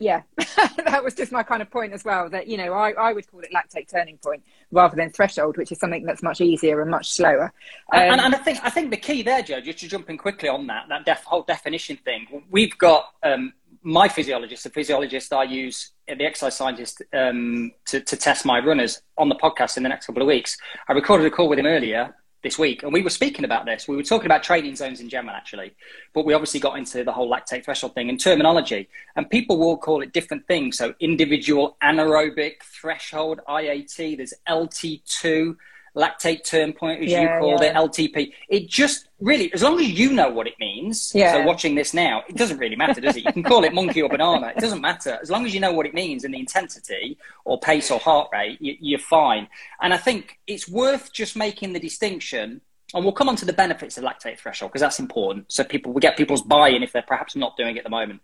yeah, 0.00 0.22
that 0.84 1.04
was 1.04 1.14
just 1.14 1.30
my 1.30 1.44
kind 1.44 1.62
of 1.62 1.70
point 1.70 1.92
as 1.92 2.04
well. 2.04 2.28
That 2.28 2.48
you 2.48 2.56
know, 2.56 2.72
I, 2.72 2.90
I 2.90 3.12
would 3.12 3.30
call 3.30 3.40
it 3.40 3.50
lactate 3.54 3.88
turning 3.88 4.18
point 4.18 4.42
rather 4.72 4.96
than 4.96 5.10
threshold, 5.10 5.56
which 5.56 5.70
is 5.70 5.78
something 5.78 6.04
that's 6.04 6.24
much 6.24 6.40
easier 6.40 6.82
and 6.82 6.90
much 6.90 7.12
slower. 7.12 7.52
Um, 7.92 8.00
and, 8.00 8.20
and, 8.20 8.34
I 8.34 8.38
think 8.38 8.58
I 8.64 8.70
think 8.70 8.90
the 8.90 8.96
key 8.96 9.22
there, 9.22 9.42
Joe, 9.42 9.60
just 9.60 9.78
to 9.78 9.88
jump 9.88 10.10
in 10.10 10.18
quickly 10.18 10.48
on 10.48 10.66
that 10.66 10.88
that 10.88 11.06
def, 11.06 11.22
whole 11.22 11.42
definition 11.42 11.96
thing. 11.96 12.44
We've 12.50 12.76
got 12.76 13.06
um, 13.22 13.54
my 13.82 14.08
physiologist, 14.08 14.64
the 14.64 14.70
physiologist 14.70 15.32
I 15.32 15.44
use, 15.44 15.92
the 16.06 16.24
exercise 16.24 16.56
scientist, 16.56 17.02
um, 17.12 17.72
to, 17.86 18.00
to 18.00 18.16
test 18.16 18.44
my 18.44 18.60
runners 18.60 19.02
on 19.16 19.28
the 19.28 19.34
podcast 19.34 19.76
in 19.76 19.82
the 19.82 19.88
next 19.88 20.06
couple 20.06 20.22
of 20.22 20.28
weeks. 20.28 20.56
I 20.88 20.92
recorded 20.92 21.26
a 21.26 21.30
call 21.30 21.48
with 21.48 21.58
him 21.58 21.66
earlier 21.66 22.14
this 22.42 22.58
week, 22.58 22.82
and 22.82 22.92
we 22.92 23.02
were 23.02 23.10
speaking 23.10 23.44
about 23.44 23.66
this. 23.66 23.88
We 23.88 23.96
were 23.96 24.02
talking 24.02 24.26
about 24.26 24.42
training 24.42 24.76
zones 24.76 25.00
in 25.00 25.08
general, 25.08 25.34
actually, 25.34 25.74
but 26.14 26.24
we 26.24 26.34
obviously 26.34 26.60
got 26.60 26.78
into 26.78 27.02
the 27.04 27.12
whole 27.12 27.30
lactate 27.30 27.64
threshold 27.64 27.94
thing 27.94 28.08
and 28.08 28.20
terminology. 28.20 28.88
And 29.16 29.28
people 29.28 29.58
will 29.58 29.76
call 29.76 30.02
it 30.02 30.12
different 30.12 30.46
things. 30.46 30.78
So, 30.78 30.94
individual 31.00 31.76
anaerobic 31.82 32.62
threshold, 32.62 33.40
IAT, 33.48 34.16
there's 34.16 34.34
LT2 34.48 35.56
lactate 35.96 36.44
turn 36.44 36.72
point, 36.72 37.02
as 37.02 37.10
yeah, 37.10 37.22
you 37.22 37.40
called 37.40 37.62
yeah. 37.62 37.68
it, 37.68 37.74
LTP. 37.74 38.32
It 38.48 38.68
just 38.68 39.08
really, 39.20 39.52
as 39.52 39.62
long 39.62 39.80
as 39.80 39.88
you 39.88 40.12
know 40.12 40.30
what 40.30 40.46
it 40.46 40.54
means. 40.60 41.12
Yeah. 41.14 41.32
So 41.32 41.42
watching 41.42 41.74
this 41.74 41.92
now, 41.94 42.22
it 42.28 42.36
doesn't 42.36 42.58
really 42.58 42.76
matter, 42.76 43.00
does 43.00 43.16
it? 43.16 43.24
You 43.24 43.32
can 43.32 43.42
call 43.42 43.64
it 43.64 43.74
monkey 43.74 44.02
or 44.02 44.08
banana. 44.08 44.52
It 44.56 44.60
doesn't 44.60 44.80
matter 44.80 45.18
as 45.20 45.30
long 45.30 45.44
as 45.44 45.54
you 45.54 45.60
know 45.60 45.72
what 45.72 45.86
it 45.86 45.94
means 45.94 46.24
and 46.24 46.32
the 46.32 46.38
intensity 46.38 47.18
or 47.44 47.58
pace 47.58 47.90
or 47.90 47.98
heart 47.98 48.28
rate. 48.32 48.58
You, 48.60 48.96
are 48.96 49.00
fine. 49.00 49.48
And 49.80 49.92
I 49.92 49.96
think 49.96 50.38
it's 50.46 50.68
worth 50.68 51.12
just 51.12 51.36
making 51.36 51.72
the 51.72 51.80
distinction. 51.80 52.60
And 52.94 53.04
we'll 53.04 53.12
come 53.12 53.28
on 53.28 53.36
to 53.36 53.44
the 53.44 53.52
benefits 53.52 53.98
of 53.98 54.04
lactate 54.04 54.38
threshold 54.38 54.70
because 54.70 54.80
that's 54.80 54.98
important. 54.98 55.52
So 55.52 55.64
people 55.64 55.92
we 55.92 56.00
get 56.00 56.16
people's 56.16 56.42
buy-in 56.42 56.82
if 56.82 56.92
they're 56.92 57.02
perhaps 57.02 57.36
not 57.36 57.56
doing 57.56 57.76
it 57.76 57.80
at 57.80 57.84
the 57.84 57.90
moment. 57.90 58.20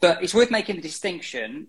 But 0.00 0.22
it's 0.22 0.34
worth 0.34 0.50
making 0.50 0.76
the 0.76 0.82
distinction 0.82 1.68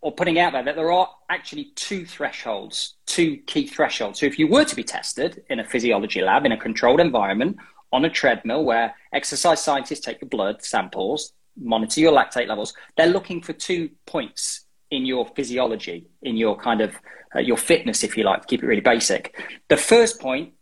or 0.00 0.12
putting 0.12 0.38
out 0.38 0.52
there 0.52 0.62
that 0.62 0.76
there 0.76 0.92
are 0.92 1.08
actually 1.28 1.72
two 1.74 2.06
thresholds, 2.06 2.94
two 3.06 3.38
key 3.46 3.66
thresholds. 3.66 4.20
So 4.20 4.26
if 4.26 4.38
you 4.38 4.46
were 4.46 4.64
to 4.64 4.76
be 4.76 4.84
tested 4.84 5.42
in 5.50 5.58
a 5.60 5.64
physiology 5.64 6.20
lab 6.20 6.46
in 6.46 6.52
a 6.52 6.56
controlled 6.56 7.00
environment 7.00 7.56
on 7.92 8.04
a 8.04 8.10
treadmill 8.10 8.64
where 8.64 8.94
exercise 9.12 9.62
scientists 9.62 10.00
take 10.00 10.20
your 10.20 10.28
blood 10.28 10.62
samples, 10.62 11.32
monitor 11.56 12.00
your 12.00 12.12
lactate 12.12 12.46
levels, 12.46 12.74
they're 12.96 13.06
looking 13.06 13.42
for 13.42 13.52
two 13.52 13.90
points 14.06 14.66
in 14.90 15.04
your 15.04 15.26
physiology, 15.34 16.06
in 16.22 16.36
your 16.36 16.56
kind 16.56 16.80
of 16.80 16.94
uh, 17.34 17.40
your 17.40 17.56
fitness, 17.56 18.04
if 18.04 18.16
you 18.16 18.24
like, 18.24 18.42
to 18.42 18.46
keep 18.46 18.62
it 18.62 18.66
really 18.66 18.80
basic. 18.80 19.38
The 19.68 19.76
first 19.76 20.20
point 20.20 20.54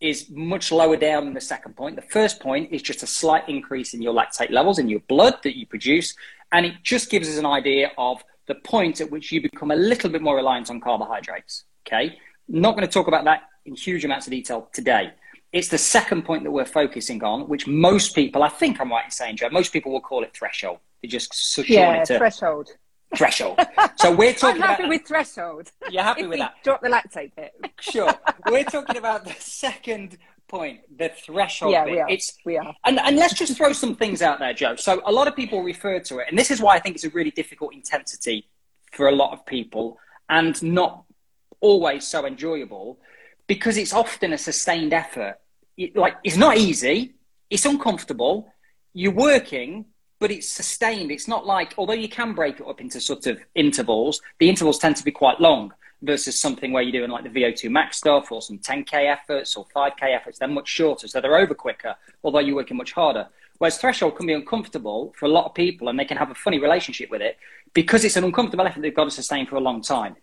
is 0.00 0.30
much 0.30 0.72
lower 0.72 0.96
down 0.96 1.24
than 1.24 1.34
the 1.34 1.40
second 1.40 1.76
point. 1.76 1.96
The 1.96 2.02
first 2.02 2.40
point 2.40 2.72
is 2.72 2.82
just 2.82 3.02
a 3.02 3.06
slight 3.06 3.48
increase 3.48 3.94
in 3.94 4.02
your 4.02 4.14
lactate 4.14 4.50
levels 4.50 4.78
in 4.78 4.88
your 4.88 5.00
blood 5.00 5.34
that 5.42 5.56
you 5.56 5.66
produce, 5.66 6.14
and 6.52 6.64
it 6.64 6.74
just 6.82 7.10
gives 7.10 7.28
us 7.28 7.38
an 7.38 7.46
idea 7.46 7.90
of 7.98 8.22
the 8.46 8.54
point 8.54 9.00
at 9.00 9.10
which 9.10 9.32
you 9.32 9.40
become 9.40 9.70
a 9.70 9.76
little 9.76 10.10
bit 10.10 10.22
more 10.22 10.36
reliant 10.36 10.70
on 10.70 10.80
carbohydrates. 10.80 11.64
Okay. 11.86 12.18
Not 12.48 12.76
going 12.76 12.86
to 12.86 12.92
talk 12.92 13.08
about 13.08 13.24
that 13.24 13.42
in 13.64 13.74
huge 13.74 14.04
amounts 14.04 14.26
of 14.26 14.32
detail 14.32 14.68
today. 14.72 15.12
It's 15.52 15.68
the 15.68 15.78
second 15.78 16.24
point 16.24 16.42
that 16.42 16.50
we're 16.50 16.64
focusing 16.64 17.22
on, 17.22 17.48
which 17.48 17.66
most 17.66 18.14
people, 18.14 18.42
I 18.42 18.48
think 18.48 18.80
I'm 18.80 18.90
right 18.90 19.04
in 19.04 19.10
saying, 19.10 19.36
Joe, 19.36 19.48
most 19.50 19.72
people 19.72 19.92
will 19.92 20.00
call 20.00 20.24
it 20.24 20.34
threshold. 20.34 20.78
They 21.00 21.08
just 21.08 21.58
yeah, 21.68 22.02
it 22.02 22.06
to 22.06 22.18
threshold. 22.18 22.70
Threshold. 23.16 23.60
So 23.96 24.12
we're 24.12 24.32
talking. 24.34 24.62
I'm 24.62 24.68
happy 24.68 24.82
about, 24.82 24.88
with 24.88 25.06
threshold. 25.06 25.70
You're 25.90 26.02
happy 26.02 26.22
if 26.22 26.28
with 26.28 26.38
that? 26.40 26.54
Drop 26.64 26.82
the 26.82 26.88
lactate 26.88 27.34
bit. 27.36 27.52
Sure. 27.78 28.12
We're 28.50 28.64
talking 28.64 28.96
about 28.96 29.24
the 29.24 29.34
second 29.38 30.18
point, 30.54 30.80
the 30.96 31.08
threshold 31.08 31.72
yeah, 31.72 31.84
bit. 31.84 31.92
We 31.92 32.00
are. 32.00 32.08
It's 32.08 32.38
we 32.44 32.56
are. 32.56 32.74
And, 32.84 33.00
and 33.00 33.16
let's 33.16 33.34
just 33.34 33.56
throw 33.56 33.72
some 33.72 33.96
things 33.96 34.22
out 34.22 34.38
there, 34.38 34.54
Joe. 34.54 34.76
So 34.76 35.02
a 35.04 35.12
lot 35.12 35.26
of 35.26 35.34
people 35.34 35.62
refer 35.62 35.98
to 36.00 36.18
it, 36.18 36.26
and 36.28 36.38
this 36.38 36.50
is 36.50 36.60
why 36.60 36.76
I 36.76 36.78
think 36.78 36.94
it's 36.94 37.04
a 37.04 37.10
really 37.10 37.32
difficult 37.32 37.74
intensity 37.74 38.48
for 38.92 39.08
a 39.08 39.12
lot 39.12 39.32
of 39.32 39.44
people 39.44 39.98
and 40.28 40.60
not 40.62 41.04
always 41.60 42.06
so 42.06 42.24
enjoyable 42.24 42.98
because 43.46 43.76
it's 43.76 43.92
often 43.92 44.32
a 44.32 44.38
sustained 44.38 44.92
effort. 44.92 45.38
It, 45.76 45.96
like 45.96 46.14
it's 46.22 46.36
not 46.36 46.56
easy, 46.56 47.14
it's 47.50 47.66
uncomfortable. 47.66 48.52
You're 48.92 49.12
working, 49.12 49.86
but 50.20 50.30
it's 50.30 50.48
sustained. 50.48 51.10
It's 51.10 51.26
not 51.26 51.44
like 51.46 51.74
although 51.76 52.00
you 52.04 52.08
can 52.08 52.32
break 52.32 52.60
it 52.60 52.66
up 52.66 52.80
into 52.80 53.00
sort 53.00 53.26
of 53.26 53.40
intervals, 53.56 54.20
the 54.38 54.48
intervals 54.48 54.78
tend 54.78 54.96
to 54.96 55.04
be 55.04 55.10
quite 55.10 55.40
long 55.40 55.72
versus 56.04 56.38
something 56.38 56.72
where 56.72 56.82
you're 56.82 56.92
doing 56.92 57.10
like 57.10 57.24
the 57.24 57.30
VO2 57.30 57.70
max 57.70 57.96
stuff 57.98 58.30
or 58.30 58.42
some 58.42 58.58
10k 58.58 59.10
efforts 59.10 59.56
or 59.56 59.66
5k 59.74 60.14
efforts. 60.14 60.38
They're 60.38 60.48
much 60.48 60.68
shorter, 60.68 61.08
so 61.08 61.20
they're 61.20 61.36
over 61.36 61.54
quicker, 61.54 61.96
although 62.22 62.40
you're 62.40 62.56
working 62.56 62.76
much 62.76 62.92
harder. 62.92 63.28
Whereas 63.58 63.78
threshold 63.78 64.16
can 64.16 64.26
be 64.26 64.32
uncomfortable 64.32 65.14
for 65.16 65.26
a 65.26 65.28
lot 65.28 65.46
of 65.46 65.54
people, 65.54 65.88
and 65.88 65.98
they 65.98 66.04
can 66.04 66.16
have 66.16 66.30
a 66.30 66.34
funny 66.34 66.58
relationship 66.58 67.10
with 67.10 67.22
it 67.22 67.38
because 67.72 68.04
it's 68.04 68.16
an 68.16 68.24
uncomfortable 68.24 68.66
effort 68.66 68.82
they've 68.82 68.94
got 68.94 69.04
to 69.04 69.10
sustain 69.10 69.46
for 69.46 69.56
a 69.56 69.60
long 69.60 69.80
time. 69.80 70.16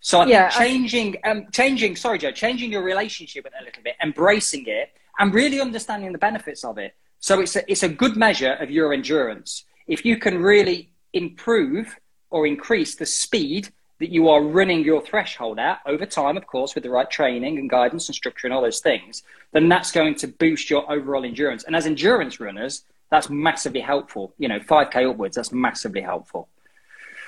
So 0.00 0.20
I 0.20 0.26
yeah, 0.26 0.48
think 0.50 0.90
changing, 0.90 1.16
I... 1.24 1.30
um, 1.30 1.46
changing, 1.52 1.96
sorry, 1.96 2.18
Joe, 2.18 2.30
changing 2.30 2.72
your 2.72 2.82
relationship 2.82 3.44
with 3.44 3.52
it 3.54 3.62
a 3.62 3.64
little 3.64 3.82
bit, 3.82 3.96
embracing 4.02 4.66
it, 4.66 4.92
and 5.18 5.34
really 5.34 5.60
understanding 5.60 6.12
the 6.12 6.18
benefits 6.18 6.64
of 6.64 6.78
it. 6.78 6.94
So 7.20 7.40
it's 7.40 7.56
a, 7.56 7.70
it's 7.70 7.82
a 7.82 7.88
good 7.88 8.16
measure 8.16 8.52
of 8.52 8.70
your 8.70 8.92
endurance. 8.92 9.64
If 9.86 10.04
you 10.04 10.16
can 10.16 10.40
really 10.40 10.92
improve 11.12 11.96
or 12.30 12.46
increase 12.46 12.94
the 12.94 13.06
speed 13.06 13.70
that 13.98 14.10
you 14.10 14.28
are 14.28 14.42
running 14.42 14.84
your 14.84 15.02
threshold 15.02 15.58
at 15.58 15.80
over 15.84 16.06
time, 16.06 16.36
of 16.36 16.46
course, 16.46 16.74
with 16.74 16.84
the 16.84 16.90
right 16.90 17.10
training 17.10 17.58
and 17.58 17.68
guidance 17.68 18.08
and 18.08 18.14
structure 18.14 18.46
and 18.46 18.54
all 18.54 18.62
those 18.62 18.80
things, 18.80 19.22
then 19.52 19.68
that's 19.68 19.90
going 19.90 20.14
to 20.16 20.28
boost 20.28 20.70
your 20.70 20.90
overall 20.90 21.24
endurance. 21.24 21.64
And 21.64 21.74
as 21.74 21.86
endurance 21.86 22.38
runners, 22.38 22.84
that's 23.10 23.28
massively 23.28 23.80
helpful. 23.80 24.34
You 24.38 24.48
know, 24.48 24.60
5K 24.60 25.10
upwards, 25.10 25.36
that's 25.36 25.52
massively 25.52 26.00
helpful. 26.00 26.48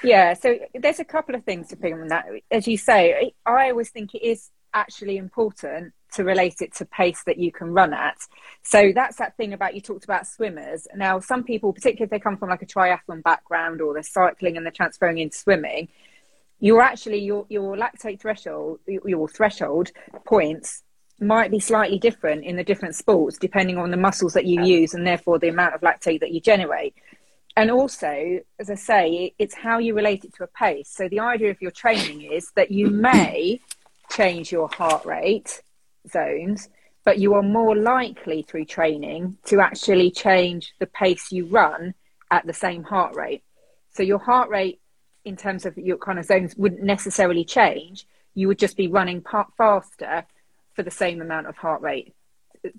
Yeah, 0.03 0.35
so 0.35 0.59
there's 0.75 1.01
a 1.01 1.05
couple 1.05 1.35
of 1.35 1.45
things 1.45 1.69
to 1.69 1.77
pick 1.77 1.93
on 1.93 2.09
that. 2.09 2.27
As 2.51 2.67
you 2.67 2.79
say, 2.79 3.33
I 3.45 3.71
always 3.71 3.91
think 3.91 4.15
it 4.15 4.23
is 4.23 4.51
actually 4.73 5.17
important 5.17 5.93
to 6.13 6.25
relate 6.25 6.57
it 6.61 6.75
to 6.77 6.85
pace 6.85 7.23
that 7.25 7.39
you 7.39 7.53
can 7.53 7.69
run 7.73 7.93
at. 7.93 8.17
So 8.63 8.93
that's 8.95 9.17
that 9.17 9.37
thing 9.37 9.53
about 9.53 9.75
you 9.75 9.81
talked 9.81 10.05
about 10.05 10.27
swimmers. 10.27 10.87
Now, 10.95 11.21
some 11.21 11.45
people, 11.45 11.73
particularly 11.73 12.05
if 12.05 12.11
they 12.11 12.19
come 12.19 12.37
from 12.37 12.49
like 12.49 12.63
a 12.63 12.67
triathlon 12.67 13.23
background 13.23 13.81
or 13.81 13.95
they're 13.95 14.03
cycling 14.03 14.57
and 14.57 14.65
they're 14.65 14.73
transferring 14.73 15.19
into 15.19 15.37
swimming, 15.37 15.89
you're 16.61 16.83
actually 16.83 17.19
your 17.19 17.47
your 17.49 17.77
lactate 17.77 18.21
threshold 18.21 18.79
your 18.87 19.29
threshold 19.29 19.91
points 20.25 20.83
might 21.21 21.51
be 21.51 21.61
slightly 21.61 21.99
different 21.99 22.45
in 22.45 22.57
the 22.57 22.65
different 22.65 22.95
sports 22.95 23.37
depending 23.39 23.77
on 23.77 23.91
the 23.91 23.97
muscles 23.97 24.33
that 24.33 24.47
you 24.47 24.63
use 24.63 24.95
and 24.95 25.07
therefore 25.07 25.39
the 25.39 25.49
amount 25.49 25.75
of 25.75 25.81
lactate 25.83 26.21
that 26.21 26.33
you 26.33 26.41
generate. 26.41 26.95
And 27.57 27.71
also 27.71 28.41
as 28.59 28.71
i 28.71 28.75
say 28.75 29.35
it's 29.39 29.55
how 29.55 29.79
you 29.79 29.95
relate 29.95 30.25
it 30.25 30.35
to 30.37 30.45
a 30.45 30.47
pace. 30.47 30.89
So 30.89 31.09
the 31.09 31.21
idea 31.21 31.51
of 31.51 31.61
your 31.61 31.73
training 31.73 32.23
is 32.23 32.51
that 32.57 32.71
you 32.71 32.89
may 32.89 33.61
change 34.11 34.51
your 34.51 34.69
heart 34.69 35.05
rate 35.05 35.63
zones 36.11 36.69
but 37.05 37.19
you 37.19 37.35
are 37.35 37.43
more 37.43 37.77
likely 37.77 38.43
through 38.43 38.67
training 38.67 39.37
to 39.47 39.61
actually 39.61 40.11
change 40.11 40.73
the 40.79 40.87
pace 40.87 41.33
you 41.33 41.47
run 41.47 41.95
at 42.31 42.47
the 42.47 42.53
same 42.53 42.83
heart 42.83 43.15
rate. 43.17 43.43
So 43.93 44.03
your 44.03 44.19
heart 44.19 44.51
rate 44.51 44.81
in 45.25 45.37
terms 45.37 45.67
of 45.67 45.77
your 45.77 45.99
kind 45.99 46.19
of 46.19 46.25
zones 46.25 46.57
wouldn't 46.57 46.83
necessarily 46.83 47.45
change. 47.45 48.07
You 48.35 48.49
would 48.49 48.59
just 48.59 48.77
be 48.77 48.89
running 48.89 49.23
faster 49.23 50.25
for 50.75 50.83
the 50.83 50.91
same 50.91 51.21
amount 51.21 51.47
of 51.47 51.57
heart 51.57 51.83
rate. 51.83 52.15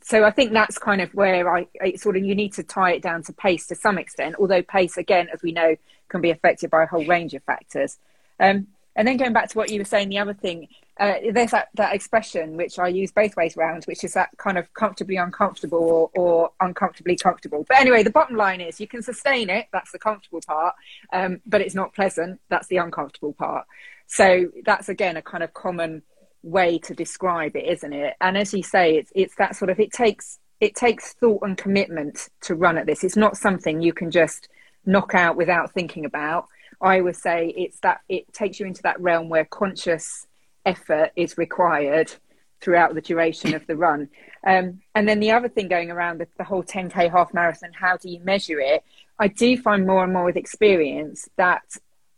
So 0.04 0.24
I 0.24 0.32
think 0.32 0.54
that's 0.54 0.78
kind 0.78 1.02
of 1.02 1.14
where 1.14 1.54
I, 1.54 1.68
I, 1.82 1.96
sort 1.96 2.16
of 2.16 2.24
you 2.24 2.36
need 2.36 2.54
to 2.54 2.64
tie 2.64 2.92
it 2.94 3.02
down 3.02 3.24
to 3.24 3.34
pace 3.34 3.68
to 3.68 3.76
some 3.76 3.98
extent. 3.98 4.36
Although 4.40 4.62
pace, 4.62 4.98
again, 4.98 5.28
as 5.34 5.42
we 5.42 5.52
know, 5.52 5.76
can 6.08 6.22
be 6.22 6.30
affected 6.30 6.70
by 6.70 6.84
a 6.84 6.88
whole 6.88 7.06
range 7.06 7.34
of 7.34 7.44
factors. 7.44 7.98
Um, 8.40 8.68
and 8.96 9.08
then 9.08 9.18
going 9.18 9.34
back 9.34 9.50
to 9.50 9.58
what 9.58 9.72
you 9.72 9.80
were 9.80 9.86
saying, 9.86 10.10
the 10.10 10.20
other 10.20 10.34
thing, 10.34 10.68
uh, 11.00 11.14
there's 11.32 11.52
that, 11.52 11.70
that 11.76 11.96
expression 11.96 12.58
which 12.58 12.78
I 12.78 12.88
use 12.90 13.12
both 13.12 13.36
ways 13.36 13.56
around, 13.56 13.86
which 13.86 14.04
is 14.04 14.14
that 14.14 14.30
kind 14.38 14.58
of 14.58 14.72
comfortably 14.74 15.16
uncomfortable 15.16 16.12
or, 16.14 16.22
or 16.22 16.50
uncomfortably 16.60 17.16
comfortable. 17.16 17.66
But 17.68 17.80
anyway, 17.80 18.04
the 18.04 18.10
bottom 18.10 18.36
line 18.36 18.62
is 18.62 18.80
you 18.80 18.88
can 18.88 19.02
sustain 19.02 19.50
it, 19.50 19.68
that's 19.72 19.92
the 19.92 20.00
comfortable 20.00 20.42
part, 20.46 20.76
um, 21.14 21.42
but 21.46 21.62
it's 21.62 21.76
not 21.76 21.96
pleasant, 21.96 22.42
that's 22.50 22.68
the 22.68 22.78
uncomfortable 22.78 23.34
part. 23.34 23.66
So 24.08 24.52
that's 24.66 24.90
again 24.90 25.16
a 25.16 25.22
kind 25.22 25.44
of 25.44 25.54
common 25.54 26.04
way 26.44 26.78
to 26.80 26.94
describe 26.94 27.56
it, 27.56 27.66
isn't 27.66 27.94
it? 27.94 28.16
And 28.20 28.38
as 28.38 28.54
you 28.54 28.64
say, 28.64 28.98
it's, 28.98 29.12
it's 29.16 29.36
that 29.36 29.56
sort 29.56 29.70
of, 29.70 29.80
it 29.80 29.94
takes, 29.94 30.40
it 30.60 30.76
takes 30.76 31.14
thought 31.14 31.44
and 31.44 31.58
commitment 31.58 32.30
to 32.42 32.56
run 32.56 32.78
at 32.78 32.86
this. 32.86 33.04
It's 33.04 33.16
not 33.16 33.38
something 33.38 33.82
you 33.82 33.94
can 33.94 34.12
just 34.12 34.50
knock 34.86 35.14
out 35.14 35.38
without 35.38 35.72
thinking 35.72 36.04
about 36.04 36.48
I 36.82 37.02
would 37.02 37.16
say 37.16 37.54
it's 37.56 37.80
that 37.82 38.02
it 38.10 38.34
takes 38.34 38.60
you 38.60 38.66
into 38.66 38.82
that 38.84 39.00
realm 39.00 39.30
where 39.30 39.46
conscious 39.46 40.28
effort 40.66 41.12
is 41.16 41.38
required 41.38 42.12
throughout 42.60 42.94
the 42.94 43.02
duration 43.02 43.54
of 43.54 43.66
the 43.68 43.76
run. 43.76 44.10
Um, 44.46 44.82
and 44.96 45.08
then 45.08 45.20
the 45.20 45.32
other 45.32 45.50
thing 45.50 45.68
going 45.68 45.92
around 45.92 46.20
the, 46.20 46.28
the, 46.38 46.44
whole 46.44 46.64
10k 46.64 47.12
half 47.12 47.34
marathon, 47.34 47.72
how 47.74 47.98
do 47.98 48.10
you 48.10 48.20
measure 48.24 48.60
it? 48.60 48.84
I 49.20 49.28
do 49.28 49.58
find 49.58 49.86
more 49.86 50.04
and 50.04 50.14
more 50.14 50.26
with 50.26 50.38
experience 50.38 51.28
that 51.38 51.64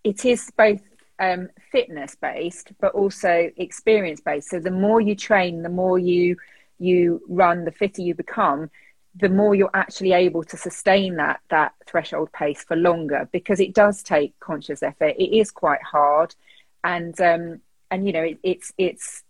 it 0.04 0.26
is 0.26 0.50
both 0.58 0.82
um, 1.20 1.50
fitness 1.72 2.16
based, 2.16 2.72
but 2.80 2.94
also 2.94 3.52
experience 3.58 4.22
based. 4.22 4.50
So 4.50 4.60
the 4.60 4.72
more 4.72 5.02
you 5.02 5.16
train, 5.16 5.64
the 5.64 5.70
more 5.70 6.00
you 6.00 6.38
you 6.80 7.22
run, 7.30 7.64
the 7.64 7.72
fitter 7.72 8.02
you 8.02 8.14
become 8.14 8.70
the 9.16 9.30
more 9.30 9.54
you're 9.54 9.70
actually 9.74 10.12
able 10.14 10.44
to 10.44 10.58
sustain 10.58 11.16
that 11.18 11.40
that 11.50 11.74
threshold 11.86 12.32
pace 12.34 12.64
for 12.64 12.76
longer 12.76 13.30
because 13.32 13.60
it 13.60 13.74
does 13.74 14.02
take 14.02 14.40
conscious 14.40 14.82
effort. 14.82 15.16
It 15.18 15.38
is 15.38 15.52
quite 15.52 15.84
hard. 15.84 16.36
And 16.84 17.20
um 17.22 17.62
and 17.92 18.06
you 18.06 18.14
know 18.14 18.24
it, 18.24 18.40
it's 18.44 18.74
it's 18.78 19.24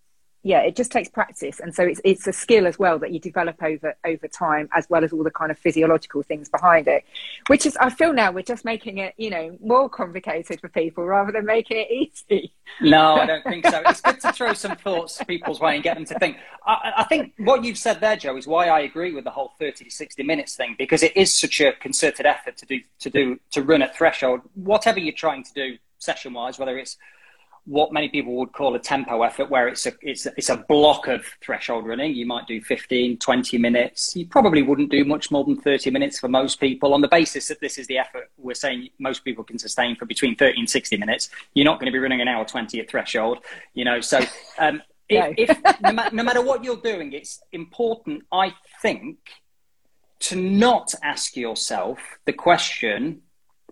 yeah, 0.45 0.59
it 0.59 0.75
just 0.75 0.91
takes 0.91 1.07
practice, 1.07 1.61
and 1.61 1.73
so 1.73 1.83
it's 1.83 2.01
it's 2.03 2.27
a 2.27 2.33
skill 2.33 2.67
as 2.67 2.77
well 2.77 2.99
that 2.99 3.11
you 3.11 3.19
develop 3.19 3.63
over 3.63 3.95
over 4.05 4.27
time, 4.27 4.67
as 4.75 4.85
well 4.89 5.01
as 5.05 5.13
all 5.13 5.23
the 5.23 5.31
kind 5.31 5.51
of 5.51 5.57
physiological 5.57 6.21
things 6.21 6.49
behind 6.49 6.85
it. 6.85 7.05
Which 7.47 7.65
is, 7.65 7.77
I 7.77 7.89
feel 7.89 8.11
now 8.11 8.33
we're 8.33 8.41
just 8.41 8.65
making 8.65 8.97
it, 8.97 9.13
you 9.15 9.29
know, 9.29 9.57
more 9.63 9.89
complicated 9.89 10.59
for 10.59 10.67
people 10.67 11.05
rather 11.05 11.31
than 11.31 11.45
making 11.45 11.77
it 11.77 11.91
easy. 11.91 12.53
No, 12.81 13.15
I 13.15 13.25
don't 13.27 13.43
think 13.43 13.67
so. 13.67 13.83
It's 13.85 14.01
good 14.01 14.19
to 14.21 14.31
throw 14.31 14.53
some 14.53 14.75
thoughts 14.77 15.21
people's 15.25 15.59
way 15.59 15.75
and 15.75 15.83
get 15.83 15.95
them 15.95 16.05
to 16.05 16.17
think. 16.17 16.37
I, 16.65 16.93
I 16.99 17.03
think 17.03 17.33
what 17.37 17.63
you've 17.63 17.77
said 17.77 17.99
there, 17.99 18.15
Joe, 18.15 18.35
is 18.37 18.47
why 18.47 18.67
I 18.67 18.79
agree 18.79 19.13
with 19.13 19.25
the 19.25 19.31
whole 19.31 19.51
thirty 19.59 19.85
to 19.85 19.91
sixty 19.91 20.23
minutes 20.23 20.55
thing 20.55 20.75
because 20.77 21.03
it 21.03 21.15
is 21.15 21.37
such 21.37 21.61
a 21.61 21.73
concerted 21.73 22.25
effort 22.25 22.57
to 22.57 22.65
do 22.65 22.79
to 23.01 23.09
do 23.09 23.39
to 23.51 23.61
run 23.61 23.81
at 23.81 23.95
threshold, 23.95 24.41
whatever 24.55 24.99
you're 24.99 25.13
trying 25.13 25.43
to 25.43 25.53
do 25.53 25.77
session 25.99 26.33
wise, 26.33 26.57
whether 26.57 26.77
it's 26.77 26.97
what 27.65 27.93
many 27.93 28.09
people 28.09 28.35
would 28.35 28.51
call 28.51 28.75
a 28.75 28.79
tempo 28.79 29.23
effort 29.23 29.49
where 29.49 29.67
it's 29.67 29.85
a 29.85 29.93
it's 30.01 30.25
a, 30.25 30.33
it's 30.35 30.49
a 30.49 30.57
block 30.57 31.07
of 31.07 31.25
threshold 31.41 31.87
running. 31.87 32.13
You 32.13 32.25
might 32.25 32.45
do 32.45 32.61
15 32.61 33.17
20 33.17 33.57
minutes. 33.57 34.15
You 34.15 34.27
probably 34.27 34.61
wouldn't 34.61 34.91
do 34.91 35.05
much 35.05 35.31
more 35.31 35.43
than 35.45 35.59
30 35.59 35.91
minutes 35.91 36.19
for 36.19 36.27
most 36.27 36.59
people 36.59 36.93
on 36.93 37.01
the 37.01 37.07
basis 37.07 37.47
that 37.47 37.61
this 37.61 37.77
is 37.77 37.87
the 37.87 37.97
effort 37.97 38.29
we're 38.37 38.53
saying 38.53 38.89
most 38.99 39.23
people 39.23 39.43
can 39.43 39.57
sustain 39.57 39.95
for 39.95 40.05
between 40.05 40.35
30 40.35 40.59
and 40.59 40.69
60 40.69 40.97
minutes. 40.97 41.29
You're 41.53 41.65
not 41.65 41.79
going 41.79 41.85
to 41.85 41.93
be 41.93 41.99
running 41.99 42.21
an 42.21 42.27
hour 42.27 42.43
20 42.43 42.79
at 42.79 42.89
threshold 42.89 43.39
you 43.73 43.85
know 43.85 44.01
so 44.01 44.19
um, 44.59 44.81
if, 45.09 45.49
if 45.49 45.81
no, 45.81 45.91
ma- 45.91 46.09
no 46.11 46.23
matter 46.23 46.41
what 46.41 46.63
you're 46.63 46.77
doing 46.77 47.13
it's 47.13 47.41
important 47.51 48.23
i 48.31 48.53
think 48.81 49.17
to 50.19 50.35
not 50.35 50.93
ask 51.03 51.35
yourself 51.35 51.99
the 52.25 52.33
question 52.33 53.21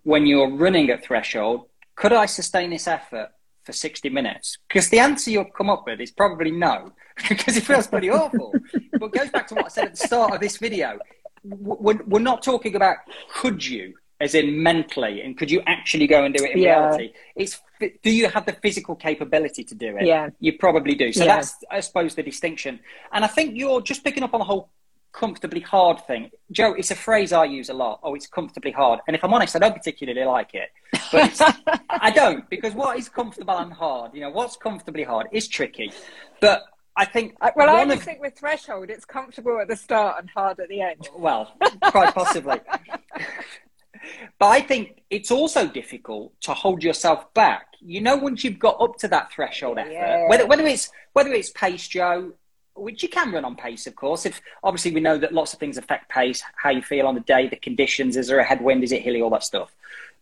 when 0.03 0.25
you're 0.25 0.49
running 0.49 0.89
at 0.89 1.03
threshold 1.03 1.67
could 1.95 2.13
i 2.13 2.25
sustain 2.25 2.69
this 2.69 2.87
effort 2.87 3.29
for 3.63 3.73
60 3.73 4.09
minutes? 4.09 4.57
Because 4.67 4.89
the 4.89 4.99
answer 4.99 5.31
you'll 5.31 5.45
come 5.45 5.69
up 5.69 5.85
with 5.85 5.99
is 6.01 6.11
probably 6.11 6.51
no, 6.51 6.91
because 7.29 7.57
it 7.57 7.63
feels 7.63 7.87
pretty 7.87 8.09
awful. 8.09 8.53
but 8.93 9.05
it 9.07 9.11
goes 9.11 9.29
back 9.29 9.47
to 9.47 9.55
what 9.55 9.65
I 9.65 9.69
said 9.69 9.85
at 9.85 9.91
the 9.95 10.07
start 10.07 10.33
of 10.33 10.39
this 10.39 10.57
video. 10.57 10.99
We're, 11.43 12.03
we're 12.05 12.19
not 12.19 12.43
talking 12.43 12.75
about 12.75 12.97
could 13.33 13.65
you, 13.65 13.95
as 14.19 14.35
in 14.35 14.61
mentally, 14.61 15.21
and 15.21 15.37
could 15.37 15.49
you 15.49 15.61
actually 15.65 16.05
go 16.07 16.23
and 16.23 16.35
do 16.35 16.43
it 16.43 16.51
in 16.51 16.59
yeah. 16.59 16.79
reality? 16.79 17.13
It's 17.35 17.59
do 18.03 18.11
you 18.11 18.29
have 18.29 18.45
the 18.45 18.53
physical 18.53 18.95
capability 18.95 19.63
to 19.63 19.75
do 19.75 19.97
it? 19.97 20.05
Yeah, 20.05 20.29
you 20.39 20.57
probably 20.57 20.93
do. 20.93 21.11
So 21.11 21.23
yeah. 21.23 21.37
that's, 21.37 21.55
I 21.71 21.79
suppose, 21.79 22.13
the 22.13 22.21
distinction. 22.21 22.79
And 23.11 23.25
I 23.25 23.27
think 23.27 23.57
you're 23.57 23.81
just 23.81 24.03
picking 24.03 24.21
up 24.21 24.35
on 24.35 24.39
the 24.39 24.45
whole 24.45 24.69
comfortably 25.11 25.59
hard 25.59 26.05
thing. 26.05 26.31
Joe, 26.51 26.73
it's 26.73 26.91
a 26.91 26.95
phrase 26.95 27.31
I 27.33 27.45
use 27.45 27.69
a 27.69 27.73
lot. 27.73 27.99
Oh, 28.03 28.15
it's 28.15 28.27
comfortably 28.27 28.71
hard. 28.71 28.99
And 29.07 29.15
if 29.15 29.23
I'm 29.23 29.33
honest, 29.33 29.55
I 29.55 29.59
don't 29.59 29.75
particularly 29.75 30.23
like 30.25 30.53
it. 30.53 30.69
But 31.11 31.81
I 31.89 32.11
don't, 32.11 32.49
because 32.49 32.73
what 32.73 32.97
is 32.97 33.09
comfortable 33.09 33.57
and 33.57 33.73
hard? 33.73 34.13
You 34.13 34.21
know, 34.21 34.29
what's 34.29 34.55
comfortably 34.55 35.03
hard 35.03 35.27
is 35.31 35.47
tricky. 35.47 35.91
But 36.39 36.63
I 36.95 37.05
think. 37.05 37.35
Well, 37.55 37.69
I 37.69 37.83
of... 37.83 38.03
think 38.03 38.21
with 38.21 38.37
threshold, 38.37 38.89
it's 38.89 39.05
comfortable 39.05 39.59
at 39.59 39.67
the 39.67 39.75
start 39.75 40.19
and 40.19 40.29
hard 40.29 40.59
at 40.59 40.69
the 40.69 40.81
end. 40.81 41.09
Well, 41.15 41.53
quite 41.83 42.13
possibly. 42.13 42.59
but 44.39 44.45
I 44.45 44.61
think 44.61 45.01
it's 45.09 45.31
also 45.31 45.67
difficult 45.67 46.33
to 46.41 46.53
hold 46.53 46.83
yourself 46.83 47.33
back. 47.33 47.67
You 47.79 48.01
know, 48.01 48.15
once 48.17 48.43
you've 48.43 48.59
got 48.59 48.79
up 48.79 48.97
to 48.99 49.07
that 49.07 49.31
threshold 49.31 49.79
effort, 49.79 49.91
yeah. 49.91 50.27
whether, 50.27 50.45
whether 50.45 50.65
it's 50.67 50.91
whether 51.13 51.31
it's 51.33 51.49
pace, 51.51 51.87
Joe, 51.87 52.33
which 52.81 53.03
you 53.03 53.09
can 53.09 53.31
run 53.31 53.45
on 53.45 53.55
pace, 53.55 53.87
of 53.87 53.95
course. 53.95 54.25
If 54.25 54.41
obviously 54.63 54.91
we 54.91 55.01
know 55.01 55.17
that 55.17 55.33
lots 55.33 55.53
of 55.53 55.59
things 55.59 55.77
affect 55.77 56.09
pace, 56.09 56.43
how 56.55 56.71
you 56.71 56.81
feel 56.81 57.07
on 57.07 57.15
the 57.15 57.21
day, 57.21 57.47
the 57.47 57.55
conditions, 57.55 58.17
is 58.17 58.27
there 58.27 58.39
a 58.39 58.43
headwind, 58.43 58.83
is 58.83 58.91
it 58.91 59.01
hilly, 59.01 59.21
all 59.21 59.29
that 59.31 59.43
stuff. 59.43 59.73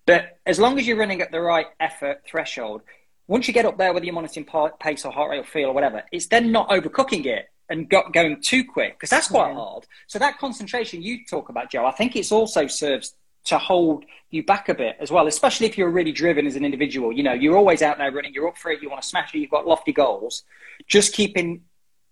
But 0.05 0.37
as 0.45 0.59
long 0.59 0.79
as 0.79 0.87
you're 0.87 0.97
running 0.97 1.21
at 1.21 1.31
the 1.31 1.41
right 1.41 1.67
effort 1.79 2.23
threshold, 2.25 2.81
once 3.27 3.47
you 3.47 3.53
get 3.53 3.65
up 3.65 3.77
there, 3.77 3.93
whether 3.93 4.05
you're 4.05 4.13
monitoring 4.13 4.47
pace 4.79 5.05
or 5.05 5.11
heart 5.11 5.31
rate 5.31 5.39
or 5.39 5.43
feel 5.43 5.69
or 5.69 5.73
whatever, 5.73 6.03
it's 6.11 6.27
then 6.27 6.51
not 6.51 6.69
overcooking 6.69 7.25
it 7.25 7.49
and 7.69 7.87
got, 7.87 8.11
going 8.11 8.41
too 8.41 8.63
quick 8.63 8.93
because 8.93 9.09
that's 9.09 9.27
quite 9.27 9.49
yeah. 9.49 9.55
hard. 9.55 9.85
So 10.07 10.19
that 10.19 10.39
concentration 10.39 11.03
you 11.03 11.25
talk 11.25 11.49
about, 11.49 11.69
Joe, 11.69 11.85
I 11.85 11.91
think 11.91 12.15
it's 12.15 12.31
also 12.31 12.67
serves 12.67 13.13
to 13.45 13.57
hold 13.57 14.03
you 14.31 14.43
back 14.43 14.69
a 14.69 14.73
bit 14.73 14.97
as 14.99 15.11
well, 15.11 15.27
especially 15.27 15.67
if 15.67 15.77
you're 15.77 15.89
really 15.89 16.11
driven 16.11 16.45
as 16.45 16.55
an 16.55 16.65
individual. 16.65 17.11
You 17.11 17.23
know, 17.23 17.33
you're 17.33 17.55
always 17.55 17.81
out 17.81 17.97
there 17.97 18.11
running, 18.11 18.33
you're 18.33 18.47
up 18.47 18.57
for 18.57 18.71
it, 18.71 18.81
you 18.81 18.89
want 18.89 19.01
to 19.01 19.07
smash 19.07 19.33
it, 19.33 19.39
you've 19.39 19.49
got 19.49 19.67
lofty 19.67 19.93
goals. 19.93 20.43
Just 20.87 21.13
keeping 21.13 21.61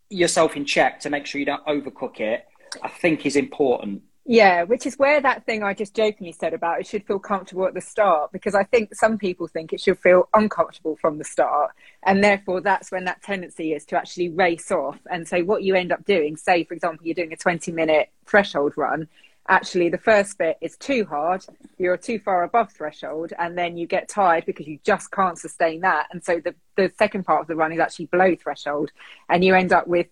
yourself 0.10 0.56
in 0.56 0.66
check 0.66 1.00
to 1.02 1.10
make 1.10 1.26
sure 1.26 1.40
you 1.40 1.46
don't 1.46 1.66
overcook 1.66 2.20
it, 2.20 2.46
I 2.82 2.90
think 2.90 3.26
is 3.26 3.36
important. 3.36 4.04
Yeah, 4.30 4.64
which 4.64 4.86
is 4.86 4.96
where 4.98 5.22
that 5.22 5.46
thing 5.46 5.64
I 5.64 5.74
just 5.74 5.96
jokingly 5.96 6.34
said 6.34 6.54
about 6.54 6.82
it 6.82 6.88
should 6.88 7.08
feel 7.08 7.18
comfortable 7.18 7.66
at 7.66 7.74
the 7.74 7.80
start, 7.80 8.34
because 8.34 8.56
I 8.56 8.64
think 8.64 8.94
some 8.94 9.18
people 9.18 9.48
think 9.48 9.72
it 9.72 9.80
should 9.80 10.00
feel 10.00 10.28
uncomfortable 10.34 10.98
from 10.98 11.18
the 11.18 11.24
start. 11.24 11.72
And 12.04 12.22
therefore, 12.22 12.60
that's 12.60 12.92
when 12.92 13.06
that 13.06 13.24
tendency 13.24 13.72
is 13.72 13.86
to 13.86 13.96
actually 13.96 14.28
race 14.28 14.70
off. 14.70 15.00
And 15.10 15.26
so, 15.26 15.46
what 15.46 15.64
you 15.64 15.76
end 15.76 15.94
up 15.94 16.04
doing, 16.04 16.36
say, 16.36 16.66
for 16.66 16.74
example, 16.74 17.06
you're 17.08 17.16
doing 17.16 17.32
a 17.32 17.38
20 17.38 17.72
minute 17.72 18.10
threshold 18.26 18.74
run, 18.76 19.08
actually, 19.50 19.89
the 19.89 19.98
first 19.98 20.38
bit 20.38 20.58
is 20.62 20.77
too 20.77 21.06
hard, 21.06 21.46
you're 21.77 21.98
too 21.98 22.20
far 22.20 22.44
above 22.44 22.72
threshold, 22.72 23.34
and 23.38 23.58
then 23.58 23.77
you 23.77 23.88
get 23.88 24.10
tired 24.10 24.46
because 24.46 24.68
you 24.68 24.80
just 24.84 25.12
can't 25.12 25.38
sustain 25.38 25.82
that. 25.82 26.08
And 26.12 26.24
so, 26.24 26.39
the, 26.39 26.56
the 26.75 26.92
second 26.98 27.25
part 27.25 27.42
of 27.42 27.48
the 27.48 27.56
run 27.56 27.72
is 27.72 27.80
actually 27.80 28.06
below 28.06 28.36
threshold, 28.36 28.92
and 29.30 29.44
you 29.44 29.56
end 29.56 29.74
up 29.74 29.88
with 29.88 30.08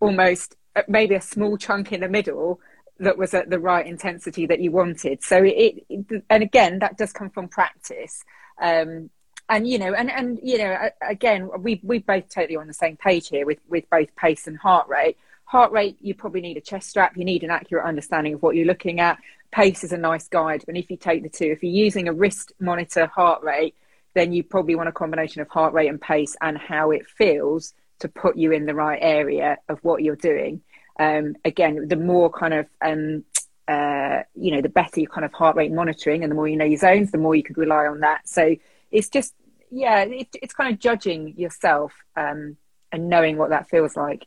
almost 0.00 0.56
uh, 0.76 0.82
maybe 0.88 1.14
a 1.14 1.20
small 1.20 1.56
chunk 1.56 1.92
in 1.92 2.00
the 2.00 2.08
middle 2.08 2.60
that 2.98 3.16
was 3.16 3.34
at 3.34 3.50
the 3.50 3.58
right 3.58 3.86
intensity 3.86 4.46
that 4.46 4.60
you 4.60 4.70
wanted. 4.70 5.22
So 5.22 5.42
it, 5.42 5.84
it 5.88 6.24
and 6.28 6.42
again, 6.42 6.78
that 6.80 6.98
does 6.98 7.12
come 7.12 7.30
from 7.30 7.48
practice. 7.48 8.22
Um, 8.60 9.10
and 9.48 9.66
you 9.66 9.78
know, 9.78 9.92
and 9.94 10.10
and 10.10 10.38
you 10.42 10.58
know, 10.58 10.90
again, 11.02 11.50
we 11.58 11.80
we 11.82 11.98
both 11.98 12.28
totally 12.28 12.56
on 12.56 12.68
the 12.68 12.74
same 12.74 12.96
page 12.96 13.28
here 13.28 13.44
with 13.44 13.58
with 13.68 13.88
both 13.90 14.14
pace 14.16 14.46
and 14.46 14.56
heart 14.56 14.88
rate. 14.88 15.16
Heart 15.50 15.72
rate, 15.72 15.96
you 16.00 16.14
probably 16.14 16.40
need 16.40 16.56
a 16.56 16.60
chest 16.60 16.88
strap. 16.88 17.16
You 17.16 17.24
need 17.24 17.42
an 17.42 17.50
accurate 17.50 17.84
understanding 17.84 18.34
of 18.34 18.42
what 18.42 18.54
you're 18.54 18.66
looking 18.66 19.00
at. 19.00 19.18
Pace 19.50 19.82
is 19.82 19.92
a 19.92 19.98
nice 19.98 20.28
guide, 20.28 20.62
but 20.64 20.76
if 20.76 20.90
you 20.90 20.96
take 20.96 21.22
the 21.22 21.28
two, 21.28 21.46
if 21.46 21.62
you're 21.62 21.72
using 21.72 22.08
a 22.08 22.12
wrist 22.12 22.52
monitor 22.60 23.06
heart 23.06 23.42
rate, 23.42 23.74
then 24.14 24.32
you 24.32 24.44
probably 24.44 24.74
want 24.74 24.88
a 24.88 24.92
combination 24.92 25.42
of 25.42 25.48
heart 25.48 25.72
rate 25.72 25.88
and 25.88 26.00
pace 26.00 26.36
and 26.40 26.56
how 26.56 26.92
it 26.92 27.06
feels 27.06 27.74
to 27.98 28.08
put 28.08 28.36
you 28.36 28.52
in 28.52 28.66
the 28.66 28.74
right 28.74 28.98
area 29.02 29.58
of 29.68 29.78
what 29.82 30.02
you're 30.02 30.16
doing 30.16 30.62
um, 31.00 31.34
again, 31.46 31.88
the 31.88 31.96
more 31.96 32.30
kind 32.30 32.52
of 32.52 32.66
um, 32.82 33.24
uh, 33.66 34.22
you 34.34 34.52
know, 34.52 34.60
the 34.60 34.68
better 34.68 35.00
your 35.00 35.08
kind 35.08 35.24
of 35.24 35.32
heart 35.32 35.56
rate 35.56 35.72
monitoring, 35.72 36.22
and 36.22 36.30
the 36.30 36.34
more 36.34 36.46
you 36.46 36.56
know 36.56 36.64
your 36.64 36.78
zones, 36.78 37.10
the 37.10 37.18
more 37.18 37.34
you 37.34 37.42
could 37.42 37.56
rely 37.56 37.86
on 37.86 38.00
that. 38.00 38.28
So 38.28 38.54
it's 38.90 39.08
just, 39.08 39.34
yeah, 39.70 40.00
it, 40.02 40.28
it's 40.42 40.52
kind 40.52 40.72
of 40.72 40.78
judging 40.78 41.38
yourself 41.38 41.94
um, 42.16 42.58
and 42.92 43.08
knowing 43.08 43.38
what 43.38 43.48
that 43.48 43.70
feels 43.70 43.96
like. 43.96 44.26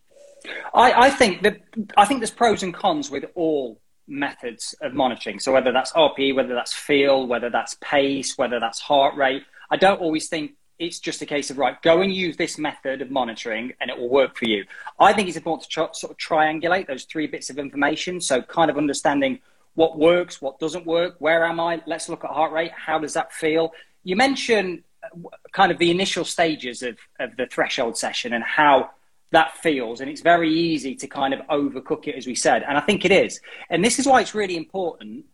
I, 0.74 1.08
I 1.08 1.10
think 1.10 1.44
that 1.44 1.62
I 1.98 2.06
think 2.06 2.20
there's 2.20 2.32
pros 2.32 2.64
and 2.64 2.74
cons 2.74 3.10
with 3.10 3.26
all 3.36 3.80
methods 4.08 4.76
of 4.82 4.94
monitoring. 4.94 5.40
So 5.40 5.54
whether 5.54 5.72
that's 5.72 5.92
RPE, 5.94 6.36
whether 6.36 6.54
that's 6.54 6.74
feel, 6.74 7.26
whether 7.28 7.50
that's 7.50 7.76
pace, 7.82 8.38
whether 8.38 8.60
that's 8.60 8.80
heart 8.80 9.16
rate, 9.16 9.44
I 9.72 9.78
don't 9.78 10.02
always 10.02 10.28
think 10.28 10.54
it's 10.80 11.00
just 11.00 11.22
a 11.22 11.26
case 11.26 11.50
of 11.50 11.58
right 11.58 11.82
go 11.82 12.02
and 12.02 12.14
use 12.14 12.36
this 12.36 12.58
method 12.58 13.02
of 13.02 13.12
monitoring 13.12 13.72
and 13.80 13.90
it 13.90 13.98
will 13.98 14.10
work 14.10 14.36
for 14.36 14.46
you. 14.46 14.66
I 15.00 15.14
think 15.14 15.28
it's 15.28 15.38
important 15.38 15.64
to 15.64 15.70
try, 15.70 15.88
sort 15.94 16.12
of 16.12 16.18
triangulate 16.18 16.88
those 16.88 17.06
three 17.06 17.28
bits 17.28 17.50
of 17.50 17.58
information. 17.58 18.20
So 18.20 18.42
kind 18.42 18.70
of 18.70 18.78
understanding 18.78 19.40
what 19.76 19.98
works 19.98 20.42
what 20.42 20.60
doesn't 20.60 20.86
work 20.86 21.16
where 21.20 21.46
am 21.46 21.60
i? 21.60 21.82
Let's 21.88 22.10
look 22.10 22.24
at 22.24 22.32
heart 22.32 22.52
rate. 22.52 22.72
How 22.72 23.00
does 23.00 23.14
that 23.14 23.32
feel? 23.32 23.74
You 24.04 24.16
mentioned 24.16 24.84
uh, 25.04 25.30
kind 25.52 25.72
of 25.72 25.78
the 25.78 25.92
initial 25.92 26.26
stages 26.26 26.84
of, 26.84 26.98
of 27.20 27.38
the 27.38 27.46
threshold 27.46 27.98
session 27.98 28.34
and 28.34 28.44
how 28.44 28.92
that 29.34 29.58
feels 29.58 30.00
and 30.00 30.10
it's 30.10 30.22
very 30.22 30.52
easy 30.52 30.96
to 30.96 31.08
kind 31.08 31.34
of 31.34 31.42
overcook 31.48 32.08
it 32.08 32.16
as 32.16 32.26
we 32.26 32.36
said 32.36 32.64
and 32.68 32.78
i 32.78 32.82
think 32.82 33.04
it 33.04 33.12
is 33.12 33.42
and 33.70 33.84
this 33.84 34.00
is 34.00 34.08
why 34.08 34.22
it's 34.22 34.34
really 34.34 34.58
important 34.58 35.26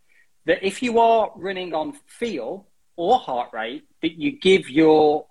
that 0.46 0.62
if 0.62 0.82
you 0.82 0.98
are 0.98 1.30
running 1.36 1.72
on 1.72 1.94
feel 2.06 2.66
or 2.96 3.18
heart 3.18 3.48
rate 3.52 3.84
that 4.02 4.18
you 4.18 4.32
give 4.32 4.68
your 4.68 5.26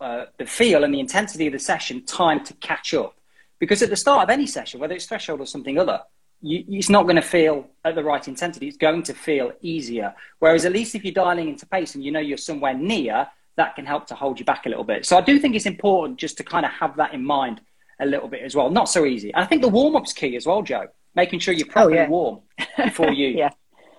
uh, 0.00 0.26
the 0.38 0.44
feel 0.44 0.84
and 0.84 0.92
the 0.92 1.00
intensity 1.00 1.46
of 1.46 1.52
the 1.54 1.58
session 1.58 2.04
time 2.04 2.44
to 2.44 2.52
catch 2.54 2.92
up. 2.92 3.16
Because 3.58 3.82
at 3.82 3.88
the 3.88 3.96
start 3.96 4.24
of 4.24 4.30
any 4.30 4.46
session, 4.46 4.80
whether 4.80 4.94
it's 4.94 5.06
threshold 5.06 5.40
or 5.40 5.46
something 5.46 5.78
other, 5.78 6.02
you, 6.42 6.62
it's 6.68 6.90
not 6.90 7.04
going 7.04 7.16
to 7.16 7.22
feel 7.22 7.66
at 7.84 7.94
the 7.94 8.04
right 8.04 8.28
intensity. 8.28 8.68
It's 8.68 8.76
going 8.76 9.02
to 9.04 9.14
feel 9.14 9.52
easier. 9.62 10.14
Whereas 10.38 10.66
at 10.66 10.72
least 10.72 10.94
if 10.94 11.04
you're 11.04 11.14
dialing 11.14 11.48
into 11.48 11.64
pace 11.64 11.94
and 11.94 12.04
you 12.04 12.12
know 12.12 12.20
you're 12.20 12.36
somewhere 12.36 12.74
near, 12.74 13.26
that 13.56 13.74
can 13.74 13.86
help 13.86 14.06
to 14.08 14.14
hold 14.14 14.38
you 14.38 14.44
back 14.44 14.66
a 14.66 14.68
little 14.68 14.84
bit. 14.84 15.06
So 15.06 15.16
I 15.16 15.22
do 15.22 15.38
think 15.38 15.56
it's 15.56 15.64
important 15.64 16.18
just 16.18 16.36
to 16.36 16.44
kind 16.44 16.66
of 16.66 16.72
have 16.72 16.96
that 16.96 17.14
in 17.14 17.24
mind 17.24 17.62
a 18.00 18.06
little 18.06 18.28
bit 18.28 18.42
as 18.42 18.54
well. 18.54 18.70
Not 18.70 18.88
so 18.88 19.04
easy. 19.04 19.34
I 19.34 19.44
think 19.46 19.62
the 19.62 19.68
warm 19.68 19.96
up's 19.96 20.12
key 20.12 20.36
as 20.36 20.46
well, 20.46 20.62
Joe. 20.62 20.86
Making 21.14 21.38
sure 21.40 21.54
you're 21.54 21.66
properly 21.66 21.98
oh, 21.98 22.02
yeah. 22.02 22.08
warm 22.08 22.40
before 22.76 23.12
you 23.12 23.28
yeah. 23.36 23.50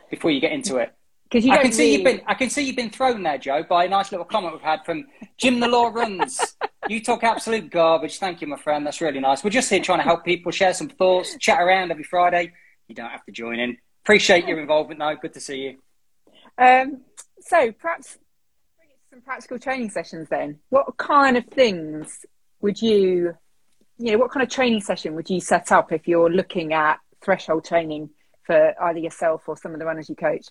before 0.10 0.32
you 0.32 0.40
get 0.40 0.52
into 0.52 0.78
it. 0.78 0.94
Because 1.24 1.46
you 1.46 1.52
I 1.52 1.62
can 1.62 1.72
see 1.72 1.94
you've 1.94 2.06
been 2.06 2.22
I 2.28 2.36
can 2.36 2.50
see 2.50 2.64
you've 2.64 2.76
been 2.76 2.90
thrown 2.90 3.24
there, 3.24 3.38
Joe, 3.38 3.64
by 3.64 3.86
a 3.86 3.90
nice 3.90 4.12
little 4.12 4.26
comment 4.26 4.54
we've 4.54 4.62
had 4.62 4.86
from 4.86 5.06
Jim 5.38 5.60
the 5.60 5.68
Law 5.68 5.88
Runs. 5.88 6.56
you 6.90 7.02
talk 7.02 7.24
absolute 7.24 7.70
garbage. 7.70 8.20
Thank 8.20 8.42
you, 8.42 8.48
my 8.48 8.58
friend. 8.58 8.86
That's 8.86 9.02
really 9.02 9.20
nice. 9.20 9.44
We're 9.44 9.50
just 9.50 9.70
here 9.70 9.82
trying 9.82 10.00
to 10.00 10.04
help 10.04 10.24
people 10.24 10.52
share 10.52 10.74
some 10.74 10.90
thoughts, 10.90 11.36
chat 11.38 11.62
around 11.62 11.92
every 11.92 12.04
Friday. 12.04 12.54
You 12.88 12.96
don't 12.96 13.10
have 13.10 13.26
to 13.26 13.32
join 13.32 13.60
in. 13.60 13.78
Appreciate 14.06 14.48
your 14.48 14.60
involvement, 14.60 15.00
though. 15.00 15.16
Good 15.22 15.34
to 15.34 15.42
see 15.42 15.58
you. 15.58 15.78
Um, 16.58 17.02
so 17.42 17.72
perhaps 17.74 18.18
some 19.10 19.22
practical 19.22 19.60
training 19.60 19.90
sessions 19.90 20.28
then. 20.30 20.60
What 20.70 20.98
kind 20.98 21.38
of 21.38 21.46
things 21.48 22.26
would 22.62 22.82
you, 22.82 23.36
you 23.98 24.12
know, 24.12 24.18
what 24.18 24.32
kind 24.32 24.44
of 24.44 24.50
training 24.50 24.82
session 24.82 25.16
would 25.16 25.30
you 25.30 25.40
set 25.40 25.72
up 25.72 25.92
if 25.92 26.08
you're 26.08 26.30
looking 26.30 26.74
at 26.74 27.00
threshold 27.22 27.66
training 27.66 28.10
for 28.44 28.74
either 28.84 29.00
yourself 29.00 29.48
or 29.48 29.58
some 29.58 29.74
of 29.74 29.80
the 29.80 29.86
runners 29.86 30.10
you 30.10 30.16
coach? 30.16 30.48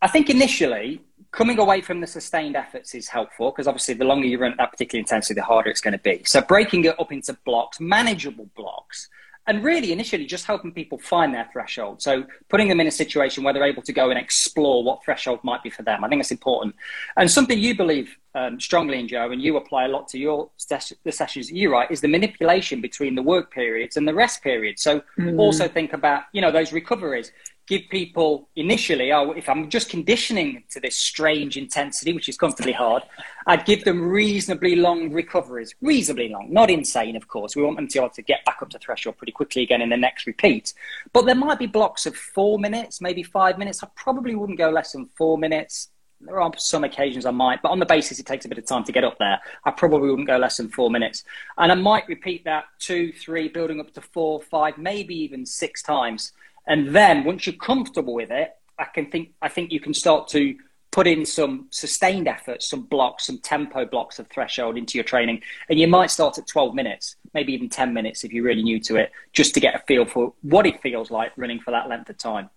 I 0.00 0.08
think 0.08 0.30
initially 0.30 1.00
coming 1.32 1.58
away 1.58 1.80
from 1.80 2.00
the 2.00 2.06
sustained 2.06 2.56
efforts 2.56 2.94
is 2.94 3.08
helpful 3.08 3.50
because 3.50 3.66
obviously 3.66 3.94
the 3.94 4.04
longer 4.04 4.26
you 4.26 4.38
run 4.38 4.52
at 4.52 4.58
that 4.58 4.70
particular 4.70 5.00
intensity, 5.00 5.34
the 5.34 5.42
harder 5.42 5.70
it's 5.70 5.80
going 5.80 5.92
to 5.92 5.98
be. 5.98 6.22
So 6.24 6.40
breaking 6.40 6.84
it 6.84 6.98
up 7.00 7.12
into 7.12 7.36
blocks, 7.44 7.80
manageable 7.80 8.48
blocks, 8.56 9.08
and 9.48 9.64
really 9.64 9.92
initially 9.92 10.26
just 10.26 10.44
helping 10.44 10.70
people 10.72 10.98
find 10.98 11.34
their 11.34 11.48
threshold. 11.52 12.02
So 12.02 12.24
putting 12.50 12.68
them 12.68 12.80
in 12.80 12.86
a 12.86 12.90
situation 12.90 13.42
where 13.42 13.54
they're 13.54 13.64
able 13.64 13.82
to 13.82 13.94
go 13.94 14.10
and 14.10 14.18
explore 14.18 14.84
what 14.84 15.02
threshold 15.02 15.40
might 15.42 15.62
be 15.62 15.70
for 15.70 15.82
them. 15.82 16.04
I 16.04 16.08
think 16.08 16.20
that's 16.20 16.30
important. 16.30 16.76
And 17.16 17.30
something 17.30 17.58
you 17.58 17.74
believe 17.74 18.16
um, 18.34 18.60
strongly 18.60 19.00
in, 19.00 19.08
Joe, 19.08 19.30
and 19.32 19.40
you 19.40 19.56
apply 19.56 19.86
a 19.86 19.88
lot 19.88 20.06
to 20.08 20.18
your 20.18 20.50
ses- 20.58 20.92
the 21.02 21.12
sessions 21.12 21.48
that 21.48 21.56
you 21.56 21.72
write, 21.72 21.90
is 21.90 22.02
the 22.02 22.08
manipulation 22.08 22.82
between 22.82 23.14
the 23.14 23.22
work 23.22 23.50
periods 23.50 23.96
and 23.96 24.06
the 24.06 24.14
rest 24.14 24.42
periods. 24.42 24.82
So 24.82 25.02
mm. 25.18 25.38
also 25.38 25.66
think 25.66 25.94
about, 25.94 26.24
you 26.32 26.42
know, 26.42 26.52
those 26.52 26.70
recoveries 26.72 27.32
give 27.68 27.82
people 27.90 28.48
initially, 28.56 29.12
oh, 29.12 29.32
if 29.32 29.48
I'm 29.48 29.68
just 29.68 29.90
conditioning 29.90 30.64
to 30.70 30.80
this 30.80 30.96
strange 30.96 31.58
intensity, 31.58 32.14
which 32.14 32.28
is 32.28 32.36
comfortably 32.36 32.72
hard, 32.72 33.02
I'd 33.46 33.66
give 33.66 33.84
them 33.84 34.00
reasonably 34.00 34.74
long 34.74 35.12
recoveries, 35.12 35.74
reasonably 35.82 36.30
long, 36.30 36.50
not 36.50 36.70
insane, 36.70 37.14
of 37.14 37.28
course. 37.28 37.54
We 37.54 37.62
want 37.62 37.76
them 37.76 37.86
to 37.86 37.92
be 37.92 37.98
able 37.98 38.14
to 38.14 38.22
get 38.22 38.44
back 38.46 38.58
up 38.62 38.70
to 38.70 38.78
threshold 38.78 39.18
pretty 39.18 39.32
quickly 39.32 39.62
again 39.62 39.82
in 39.82 39.90
the 39.90 39.96
next 39.98 40.26
repeat. 40.26 40.72
But 41.12 41.26
there 41.26 41.34
might 41.34 41.58
be 41.58 41.66
blocks 41.66 42.06
of 42.06 42.16
four 42.16 42.58
minutes, 42.58 43.02
maybe 43.02 43.22
five 43.22 43.58
minutes. 43.58 43.82
I 43.82 43.88
probably 43.94 44.34
wouldn't 44.34 44.58
go 44.58 44.70
less 44.70 44.92
than 44.92 45.06
four 45.18 45.36
minutes. 45.36 45.88
There 46.20 46.40
are 46.40 46.50
some 46.56 46.84
occasions 46.84 47.26
I 47.26 47.30
might, 47.30 47.62
but 47.62 47.70
on 47.70 47.78
the 47.78 47.86
basis 47.86 48.18
it 48.18 48.26
takes 48.26 48.44
a 48.44 48.48
bit 48.48 48.58
of 48.58 48.66
time 48.66 48.82
to 48.84 48.92
get 48.92 49.04
up 49.04 49.18
there, 49.18 49.38
I 49.64 49.70
probably 49.70 50.10
wouldn't 50.10 50.26
go 50.26 50.38
less 50.38 50.56
than 50.56 50.68
four 50.68 50.90
minutes. 50.90 51.22
And 51.58 51.70
I 51.70 51.76
might 51.76 52.08
repeat 52.08 52.44
that 52.44 52.64
two, 52.78 53.12
three, 53.12 53.48
building 53.48 53.78
up 53.78 53.92
to 53.92 54.00
four, 54.00 54.40
five, 54.40 54.78
maybe 54.78 55.14
even 55.14 55.46
six 55.46 55.82
times 55.82 56.32
and 56.68 56.94
then 56.94 57.24
once 57.24 57.46
you're 57.46 57.56
comfortable 57.56 58.14
with 58.14 58.30
it, 58.30 58.54
I 58.78 58.84
can 58.84 59.10
think 59.10 59.30
I 59.42 59.48
think 59.48 59.72
you 59.72 59.80
can 59.80 59.94
start 59.94 60.28
to 60.28 60.56
put 60.90 61.06
in 61.06 61.26
some 61.26 61.66
sustained 61.70 62.28
effort, 62.28 62.62
some 62.62 62.82
blocks, 62.82 63.26
some 63.26 63.38
tempo 63.38 63.84
blocks 63.84 64.18
of 64.18 64.28
threshold 64.28 64.76
into 64.78 64.96
your 64.96 65.04
training. 65.04 65.42
And 65.68 65.78
you 65.78 65.86
might 65.86 66.10
start 66.10 66.38
at 66.38 66.46
12 66.46 66.74
minutes, 66.74 67.16
maybe 67.34 67.52
even 67.52 67.68
10 67.68 67.92
minutes 67.92 68.24
if 68.24 68.32
you're 68.32 68.44
really 68.44 68.62
new 68.62 68.80
to 68.80 68.96
it, 68.96 69.12
just 69.32 69.54
to 69.54 69.60
get 69.60 69.74
a 69.74 69.80
feel 69.80 70.06
for 70.06 70.32
what 70.42 70.66
it 70.66 70.80
feels 70.80 71.10
like 71.10 71.32
running 71.36 71.60
for 71.60 71.72
that 71.72 71.88
length 71.88 72.08
of 72.08 72.16
time. 72.16 72.48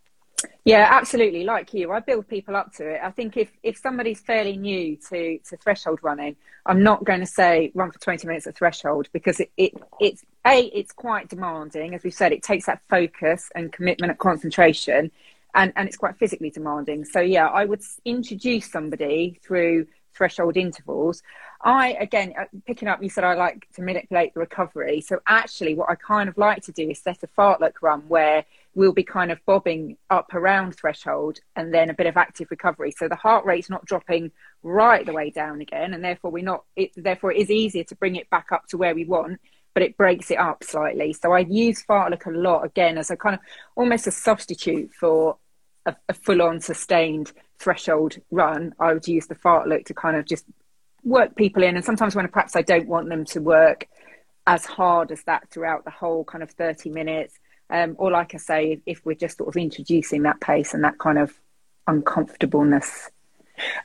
Yeah, 0.63 0.88
absolutely. 0.91 1.43
Like 1.43 1.73
you, 1.73 1.91
I 1.91 1.99
build 1.99 2.27
people 2.27 2.56
up 2.56 2.73
to 2.75 2.88
it. 2.88 3.01
I 3.04 3.12
think 3.12 3.36
if, 3.38 3.51
if 3.63 3.77
somebody's 3.77 4.19
fairly 4.19 4.58
new 4.58 4.95
to, 5.10 5.39
to 5.39 5.58
threshold 5.58 5.99
running, 6.04 6.36
I'm 6.65 6.84
not 6.84 7.04
going 7.04 7.19
to 7.21 7.25
say 7.25 7.71
run 7.73 7.91
for 7.91 7.99
20 7.99 8.27
minutes 8.27 8.47
at 8.47 8.56
threshold 8.56 9.08
because 9.13 9.39
it, 9.39 9.51
it 9.58 9.73
it's 9.99 10.23
a 10.45 10.62
it's 10.65 10.91
quite 10.91 11.30
demanding. 11.30 11.95
As 11.95 12.04
we 12.04 12.12
said, 12.12 12.32
it 12.32 12.43
takes 12.43 12.67
that 12.67 12.82
focus 12.89 13.49
and 13.56 13.73
commitment 13.73 14.12
and 14.12 14.19
concentration, 14.19 15.12
and 15.56 15.73
and 15.75 15.88
it's 15.88 15.97
quite 15.97 16.17
physically 16.17 16.51
demanding. 16.51 17.04
So 17.06 17.19
yeah, 17.19 17.47
I 17.47 17.65
would 17.65 17.82
introduce 18.06 18.71
somebody 18.71 19.39
through 19.43 19.88
threshold 20.13 20.58
intervals. 20.58 21.23
I, 21.63 21.93
again, 21.99 22.34
uh, 22.39 22.45
picking 22.65 22.88
up, 22.88 23.01
you 23.01 23.10
said 23.10 23.23
I 23.23 23.34
like 23.34 23.67
to 23.75 23.82
manipulate 23.82 24.34
the 24.34 24.39
recovery. 24.39 25.01
So 25.01 25.19
actually, 25.27 25.73
what 25.73 25.89
I 25.89 25.95
kind 25.95 26.30
of 26.30 26.38
like 26.38 26.63
to 26.63 26.71
do 26.71 26.89
is 26.89 26.99
set 26.99 27.23
a 27.23 27.27
fartlek 27.27 27.73
run 27.82 28.01
where 28.08 28.45
we'll 28.73 28.93
be 28.93 29.03
kind 29.03 29.31
of 29.31 29.39
bobbing 29.45 29.97
up 30.10 30.34
around 30.34 30.75
threshold 30.75 31.39
and 31.55 31.73
then 31.73 31.89
a 31.89 31.93
bit 31.93 32.07
of 32.07 32.17
active 32.17 32.47
recovery. 32.49 32.91
So 32.91 33.07
the 33.07 33.15
heart 33.15 33.45
rate's 33.45 33.69
not 33.69 33.86
dropping 33.86 34.31
right 34.63 35.05
the 35.05 35.13
way 35.13 35.29
down 35.29 35.62
again, 35.62 35.93
and 35.93 36.03
therefore 36.03 36.31
we're 36.31 36.43
not. 36.43 36.63
It, 36.75 36.91
therefore, 36.95 37.34
it 37.34 37.39
is 37.39 37.51
easier 37.51 37.84
to 37.86 37.95
bring 37.95 38.15
it 38.15 38.29
back 38.29 38.47
up 38.51 38.67
to 38.67 38.77
where 38.77 38.95
we 38.95 39.05
want, 39.05 39.41
but 39.73 39.84
it 39.84 39.97
breaks 39.97 40.31
it 40.31 40.39
up 40.39 40.63
slightly. 40.63 41.13
So 41.13 41.31
I 41.34 41.39
use 41.39 41.84
fartlek 41.84 42.25
a 42.25 42.31
lot 42.31 42.63
again 42.63 42.97
as 42.97 43.12
a 43.12 43.17
kind 43.17 43.36
of 43.36 43.41
almost 43.75 44.07
a 44.07 44.12
substitute 44.12 44.91
for 44.93 45.38
a, 45.86 45.95
a 46.07 46.13
full-on 46.13 46.62
sustained 46.62 47.31
threshold 47.60 48.17
run. 48.31 48.73
I 48.79 48.93
would 48.93 49.07
use 49.07 49.27
the 49.27 49.36
fartlek 49.36 49.86
to 49.88 49.93
kind 49.93 50.15
of 50.15 50.25
just 50.25 50.45
work 51.03 51.36
people 51.36 51.63
in, 51.63 51.75
and 51.75 51.84
sometimes 51.84 52.15
when 52.15 52.27
perhaps 52.29 52.55
I 52.55 52.62
don't 52.62 52.88
want 52.88 53.10
them 53.10 53.25
to 53.25 53.41
work 53.41 53.88
as 54.47 54.65
hard 54.65 55.12
as 55.12 55.23
that 55.23 55.49
throughout 55.51 55.84
the 55.86 55.91
whole 55.91 56.23
kind 56.23 56.41
of 56.41 56.51
30 56.51 56.89
minutes 56.89 57.38
um, 57.71 57.95
or 57.97 58.12
like 58.12 58.36
I 58.36 58.38
say, 58.38 58.81
if 58.86 59.05
we're 59.05 59.15
just 59.15 59.38
sort 59.38 59.49
of 59.49 59.57
introducing 59.57 60.23
that 60.23 60.41
pace 60.41 60.73
and 60.73 60.84
that 60.84 60.99
kind 60.99 61.17
of 61.17 61.34
uncomfortableness. 61.88 63.10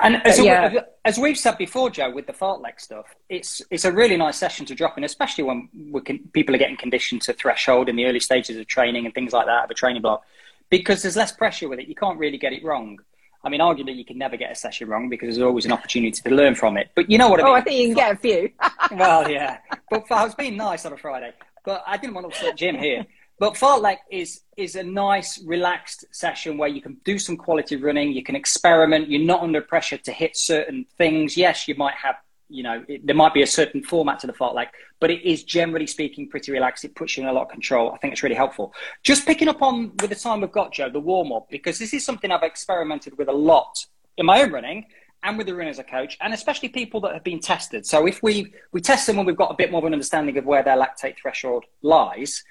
And 0.00 0.16
as, 0.26 0.38
yeah. 0.38 0.80
as 1.04 1.18
we've 1.18 1.36
said 1.36 1.58
before, 1.58 1.90
Joe, 1.90 2.10
with 2.10 2.26
the 2.26 2.32
fartlek 2.32 2.80
stuff, 2.80 3.14
it's 3.28 3.60
it's 3.70 3.84
a 3.84 3.92
really 3.92 4.16
nice 4.16 4.36
session 4.36 4.64
to 4.66 4.74
drop 4.74 4.96
in, 4.96 5.04
especially 5.04 5.44
when 5.44 5.68
can, 6.04 6.18
people 6.32 6.54
are 6.54 6.58
getting 6.58 6.78
conditioned 6.78 7.22
to 7.22 7.32
threshold 7.32 7.88
in 7.88 7.96
the 7.96 8.06
early 8.06 8.20
stages 8.20 8.56
of 8.56 8.66
training 8.66 9.04
and 9.04 9.14
things 9.14 9.32
like 9.32 9.46
that 9.46 9.64
of 9.64 9.70
a 9.70 9.74
training 9.74 10.02
block, 10.02 10.24
because 10.70 11.02
there's 11.02 11.16
less 11.16 11.30
pressure 11.30 11.68
with 11.68 11.78
it. 11.78 11.88
You 11.88 11.94
can't 11.94 12.18
really 12.18 12.38
get 12.38 12.52
it 12.52 12.64
wrong. 12.64 12.98
I 13.44 13.48
mean, 13.48 13.60
arguably, 13.60 13.94
you 13.94 14.04
can 14.04 14.18
never 14.18 14.36
get 14.36 14.50
a 14.50 14.54
session 14.54 14.88
wrong 14.88 15.08
because 15.08 15.36
there's 15.36 15.46
always 15.46 15.66
an 15.66 15.72
opportunity 15.72 16.10
to 16.20 16.30
learn 16.30 16.54
from 16.54 16.76
it. 16.76 16.90
But 16.96 17.10
you 17.10 17.18
know 17.18 17.28
what 17.28 17.38
I 17.40 17.44
mean? 17.44 17.52
Oh, 17.52 17.54
I 17.54 17.60
think 17.60 17.80
you 17.80 17.86
can 17.88 17.94
get 17.94 18.12
a 18.12 18.16
few. 18.16 18.50
well, 18.96 19.30
yeah. 19.30 19.58
But 19.88 20.10
I 20.10 20.24
was 20.24 20.34
being 20.34 20.56
nice 20.56 20.84
on 20.84 20.92
a 20.92 20.96
Friday. 20.96 21.32
But 21.64 21.84
I 21.86 21.96
didn't 21.96 22.14
want 22.14 22.30
to 22.30 22.36
upset 22.36 22.56
Jim 22.56 22.76
here. 22.76 23.06
But 23.38 23.54
fartlek 23.54 23.98
is 24.10 24.42
is 24.56 24.76
a 24.76 24.82
nice, 24.82 25.42
relaxed 25.44 26.06
session 26.10 26.56
where 26.56 26.68
you 26.68 26.80
can 26.80 26.96
do 27.04 27.18
some 27.18 27.36
quality 27.36 27.76
running. 27.76 28.12
You 28.12 28.22
can 28.22 28.34
experiment. 28.34 29.10
You're 29.10 29.26
not 29.26 29.42
under 29.42 29.60
pressure 29.60 29.98
to 29.98 30.12
hit 30.12 30.36
certain 30.36 30.86
things. 30.96 31.36
Yes, 31.36 31.68
you 31.68 31.74
might 31.74 31.94
have, 31.94 32.16
you 32.48 32.62
know, 32.62 32.82
it, 32.88 33.06
there 33.06 33.14
might 33.14 33.34
be 33.34 33.42
a 33.42 33.46
certain 33.46 33.82
format 33.82 34.20
to 34.20 34.26
the 34.26 34.32
fartlek, 34.32 34.68
but 35.00 35.10
it 35.10 35.22
is 35.22 35.44
generally 35.44 35.86
speaking 35.86 36.30
pretty 36.30 36.50
relaxed. 36.50 36.86
It 36.86 36.94
puts 36.94 37.16
you 37.16 37.24
in 37.24 37.28
a 37.28 37.32
lot 37.32 37.42
of 37.42 37.48
control. 37.50 37.92
I 37.92 37.98
think 37.98 38.14
it's 38.14 38.22
really 38.22 38.34
helpful. 38.34 38.72
Just 39.02 39.26
picking 39.26 39.48
up 39.48 39.60
on 39.60 39.92
with 40.00 40.08
the 40.08 40.16
time 40.16 40.40
we've 40.40 40.50
got, 40.50 40.72
Joe, 40.72 40.88
the 40.88 41.00
warm 41.00 41.30
up, 41.32 41.50
because 41.50 41.78
this 41.78 41.92
is 41.92 42.04
something 42.06 42.30
I've 42.30 42.42
experimented 42.42 43.18
with 43.18 43.28
a 43.28 43.32
lot 43.32 43.84
in 44.16 44.24
my 44.24 44.40
own 44.40 44.50
running 44.50 44.86
and 45.22 45.36
with 45.36 45.46
the 45.46 45.54
runners 45.54 45.78
a 45.78 45.84
coach, 45.84 46.16
and 46.22 46.32
especially 46.32 46.70
people 46.70 47.00
that 47.00 47.12
have 47.12 47.24
been 47.24 47.40
tested. 47.40 47.84
So 47.84 48.06
if 48.06 48.22
we 48.22 48.54
we 48.72 48.80
test 48.80 49.06
them 49.06 49.16
when 49.16 49.26
we've 49.26 49.36
got 49.36 49.50
a 49.50 49.56
bit 49.56 49.70
more 49.70 49.80
of 49.80 49.84
an 49.84 49.92
understanding 49.92 50.38
of 50.38 50.46
where 50.46 50.62
their 50.62 50.76
lactate 50.76 51.18
threshold 51.18 51.64
lies 51.82 52.42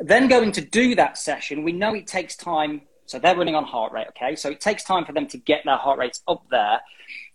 then 0.00 0.28
going 0.28 0.52
to 0.52 0.60
do 0.60 0.94
that 0.94 1.18
session, 1.18 1.62
we 1.62 1.72
know 1.72 1.94
it 1.94 2.06
takes 2.06 2.36
time. 2.36 2.82
So 3.06 3.18
they're 3.18 3.36
running 3.36 3.54
on 3.54 3.64
heart 3.64 3.92
rate, 3.92 4.06
okay? 4.10 4.36
So 4.36 4.50
it 4.50 4.60
takes 4.60 4.84
time 4.84 5.04
for 5.04 5.12
them 5.12 5.26
to 5.28 5.36
get 5.36 5.62
their 5.64 5.76
heart 5.76 5.98
rates 5.98 6.22
up 6.28 6.44
there. 6.50 6.80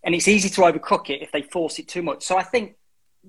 And 0.04 0.15
it's 0.15 0.28
easy 0.28 0.49
to 0.49 0.62
overcook 0.62 1.10
it 1.10 1.21
if 1.21 1.32
they 1.32 1.41
force 1.41 1.80
it 1.80 1.88
too 1.88 2.01
much. 2.01 2.23
So 2.23 2.38
I 2.38 2.43
think 2.43 2.75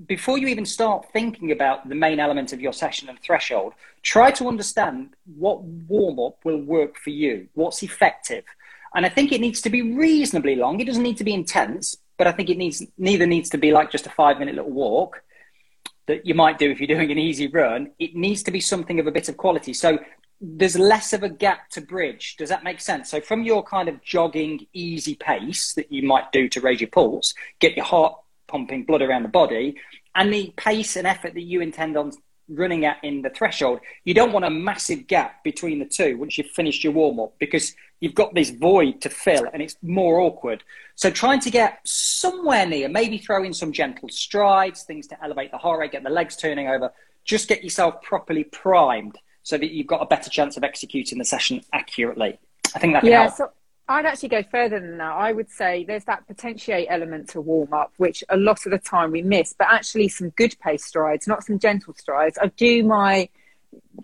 before 0.07 0.38
you 0.38 0.46
even 0.46 0.66
start 0.66 1.07
thinking 1.12 1.51
about 1.51 1.88
the 1.88 1.94
main 1.94 2.20
element 2.20 2.53
of 2.53 2.61
your 2.61 2.72
session 2.72 3.09
and 3.09 3.18
threshold, 3.20 3.72
try 4.03 4.31
to 4.33 4.46
understand 4.46 5.14
what 5.37 5.62
warm 5.62 6.20
up 6.20 6.44
will 6.44 6.61
work 6.61 6.99
for 6.99 7.11
you, 7.11 7.49
what's 7.55 7.83
effective. 7.83 8.44
And 8.94 9.05
I 9.05 9.09
think 9.09 9.33
it 9.33 9.40
needs 9.40 9.61
to 9.62 9.70
be 9.70 9.83
reasonably 9.83 10.55
long. 10.55 10.81
It 10.81 10.87
doesn't 10.87 11.03
need 11.03 11.16
to 11.18 11.25
be 11.25 11.35
intense, 11.35 11.96
but 12.16 12.27
I 12.27 12.33
think 12.33 12.49
it 12.51 12.59
needs 12.59 12.83
neither 12.96 13.27
needs 13.27 13.51
to 13.51 13.59
be 13.59 13.72
like 13.72 13.90
just 13.90 14.07
a 14.07 14.11
five 14.11 14.38
minute 14.38 14.55
little 14.55 14.70
walk 14.70 15.22
that 16.07 16.27
you 16.27 16.35
might 16.35 16.59
do 16.59 16.71
if 16.71 16.81
you're 16.81 16.87
doing 16.87 17.11
an 17.11 17.19
easy 17.19 17.49
run, 17.49 17.90
it 17.99 18.14
needs 18.14 18.42
to 18.45 18.51
be 18.51 18.61
something 18.61 19.01
of 19.01 19.07
a 19.07 19.12
bit 19.12 19.29
of 19.29 19.37
quality. 19.37 19.73
So 19.73 19.99
there's 20.40 20.79
less 20.79 21.12
of 21.12 21.23
a 21.23 21.29
gap 21.29 21.71
to 21.71 21.81
bridge. 21.81 22.37
Does 22.37 22.49
that 22.49 22.64
make 22.64 22.81
sense? 22.81 23.11
So 23.11 23.21
from 23.21 23.42
your 23.42 23.62
kind 23.62 23.88
of 23.88 24.03
jogging, 24.03 24.66
easy 24.73 25.14
pace 25.14 25.73
that 25.75 25.90
you 25.90 26.07
might 26.07 26.31
do 26.33 26.49
to 26.51 26.61
raise 26.61 26.81
your 26.81 26.90
pulse, 26.90 27.35
get 27.59 27.77
your 27.77 27.87
heart 27.87 28.14
pumping 28.47 28.85
blood 28.85 29.03
around 29.03 29.23
the 29.23 29.29
body, 29.29 29.77
and 30.14 30.33
the 30.33 30.53
pace 30.57 30.97
and 30.97 31.07
effort 31.07 31.35
that 31.35 31.42
you 31.42 31.61
intend 31.61 31.97
on 31.97 32.12
running 32.49 32.85
at 32.85 32.99
in 33.03 33.23
the 33.23 33.31
threshold, 33.31 33.81
you 34.05 34.14
don't 34.14 34.33
want 34.33 34.45
a 34.45 34.51
massive 34.51 35.07
gap 35.07 35.42
between 35.42 35.79
the 35.79 35.85
two 35.85 36.16
once 36.16 36.38
you've 36.38 36.47
finished 36.49 36.85
your 36.85 36.92
warm 36.92 37.19
up 37.19 37.33
because 37.38 37.75
you've 38.01 38.15
got 38.15 38.35
this 38.35 38.51
void 38.51 39.01
to 39.03 39.11
fill 39.11 39.47
and 39.53 39.63
it's 39.63 39.77
more 39.83 40.21
awkward. 40.21 40.63
So 40.95 41.11
trying 41.11 41.41
to 41.41 41.51
get 41.51 41.81
somewhere 41.85 42.67
near, 42.67 42.89
maybe 42.89 43.19
throw 43.19 43.43
in 43.45 43.55
some 43.55 43.73
gentle 43.73 44.09
strides, 44.09 44.83
things 44.83 45.07
to 45.09 45.25
elevate 45.25 45.51
the 45.51 45.59
heart 45.59 45.81
rate, 45.81 45.93
get 45.93 46.03
the 46.03 46.11
legs 46.11 46.37
turning 46.37 46.69
over, 46.69 46.93
just 47.25 47.49
get 47.49 47.63
yourself 47.63 48.03
properly 48.03 48.45
primed 48.45 49.19
so 49.43 49.57
that 49.57 49.71
you've 49.71 49.87
got 49.87 50.03
a 50.03 50.07
better 50.07 50.31
chance 50.31 50.57
of 50.57 50.65
executing 50.65 51.19
the 51.19 51.25
session 51.25 51.61
accurately. 51.73 52.39
I 52.75 52.79
think 52.79 52.95
that 52.95 53.01
can 53.01 53.11
yeah, 53.11 53.23
help. 53.23 53.35
So- 53.35 53.51
I'd 53.89 54.05
actually 54.05 54.31
go 54.31 54.43
further 54.43 54.81
than 54.81 54.99
that. 54.99 55.13
I 55.13 55.33
would 55.33 55.49
say 55.49 55.85
there's 55.85 56.05
that 56.07 56.27
potentiate 56.27 56.89
element 56.91 57.29
to 57.31 57.41
warm 57.41 57.73
up, 57.73 57.93
which 57.99 58.25
a 58.29 58.37
lot 58.37 58.67
of 58.67 58.73
the 58.73 58.79
time 58.79 59.13
we 59.13 59.23
miss, 59.23 59.55
but 59.57 59.69
actually 59.71 60.09
some 60.09 60.31
good 60.31 60.57
pace 60.59 60.85
strides, 60.85 61.29
not 61.29 61.45
some 61.45 61.61
gentle 61.61 61.95
strides. 61.95 62.37
I 62.41 62.49
do 62.49 62.83
my 62.83 63.29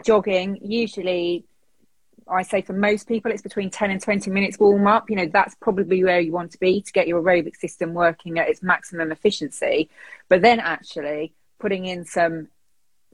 jogging 0.05 0.59
usually. 0.63 1.45
I 2.39 2.43
say 2.43 2.63
for 2.63 2.73
most 2.73 3.09
people, 3.09 3.31
it's 3.31 3.43
between 3.43 3.71
10 3.71 3.91
and 3.91 4.01
20 4.01 4.31
minutes 4.31 4.59
warm 4.59 4.87
up. 4.87 5.11
You 5.11 5.17
know, 5.17 5.27
that's 5.27 5.55
probably 5.57 6.03
where 6.05 6.21
you 6.21 6.33
want 6.33 6.53
to 6.53 6.59
be 6.59 6.81
to 6.81 6.93
get 6.93 7.09
your 7.09 7.23
aerobic 7.23 7.57
system 7.57 7.95
working 7.95 8.39
at 8.39 8.49
its 8.49 8.63
maximum 8.63 9.13
efficiency. 9.13 9.91
But 10.29 10.43
then 10.43 10.61
actually 10.61 11.33
putting 11.59 11.87
in 11.87 12.05
some 12.05 12.49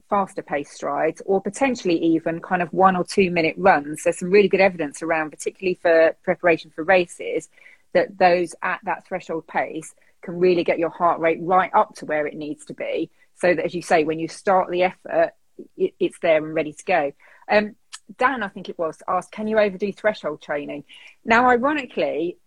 faster 0.09 0.41
pace 0.41 0.71
strides 0.71 1.21
or 1.25 1.41
potentially 1.41 1.97
even 1.97 2.41
kind 2.41 2.61
of 2.61 2.73
one 2.73 2.95
or 2.95 3.03
two 3.03 3.29
minute 3.29 3.55
runs. 3.57 4.03
There's 4.03 4.17
some 4.17 4.31
really 4.31 4.47
good 4.47 4.59
evidence 4.59 5.03
around, 5.03 5.29
particularly 5.29 5.75
for 5.75 6.15
preparation 6.23 6.71
for 6.71 6.83
races, 6.83 7.47
that 7.93 8.17
those 8.17 8.55
at 8.61 8.79
that 8.83 9.05
threshold 9.07 9.47
pace 9.47 9.93
can 10.21 10.39
really 10.39 10.63
get 10.63 10.79
your 10.79 10.89
heart 10.89 11.19
rate 11.19 11.39
right 11.41 11.71
up 11.73 11.95
to 11.95 12.05
where 12.05 12.27
it 12.27 12.35
needs 12.35 12.65
to 12.65 12.73
be. 12.73 13.09
So 13.35 13.53
that, 13.53 13.65
as 13.65 13.75
you 13.75 13.81
say, 13.81 14.03
when 14.03 14.19
you 14.19 14.27
start 14.27 14.69
the 14.69 14.83
effort, 14.83 15.33
it, 15.77 15.93
it's 15.99 16.19
there 16.19 16.43
and 16.43 16.53
ready 16.53 16.73
to 16.73 16.83
go. 16.83 17.13
Um, 17.49 17.75
Dan, 18.17 18.43
I 18.43 18.47
think 18.47 18.69
it 18.69 18.79
was, 18.79 19.01
asked, 19.07 19.31
can 19.31 19.47
you 19.47 19.59
overdo 19.59 19.91
threshold 19.91 20.41
training? 20.41 20.83
Now, 21.25 21.49
ironically, 21.49 22.37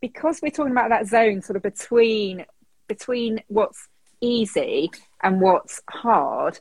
because 0.00 0.40
we're 0.42 0.50
talking 0.50 0.72
about 0.72 0.90
that 0.90 1.06
zone 1.06 1.42
sort 1.42 1.56
of 1.56 1.62
between 1.62 2.44
between 2.88 3.40
what's 3.46 3.88
easy 4.20 4.90
and 5.22 5.40
what's 5.40 5.80
hard, 5.88 6.58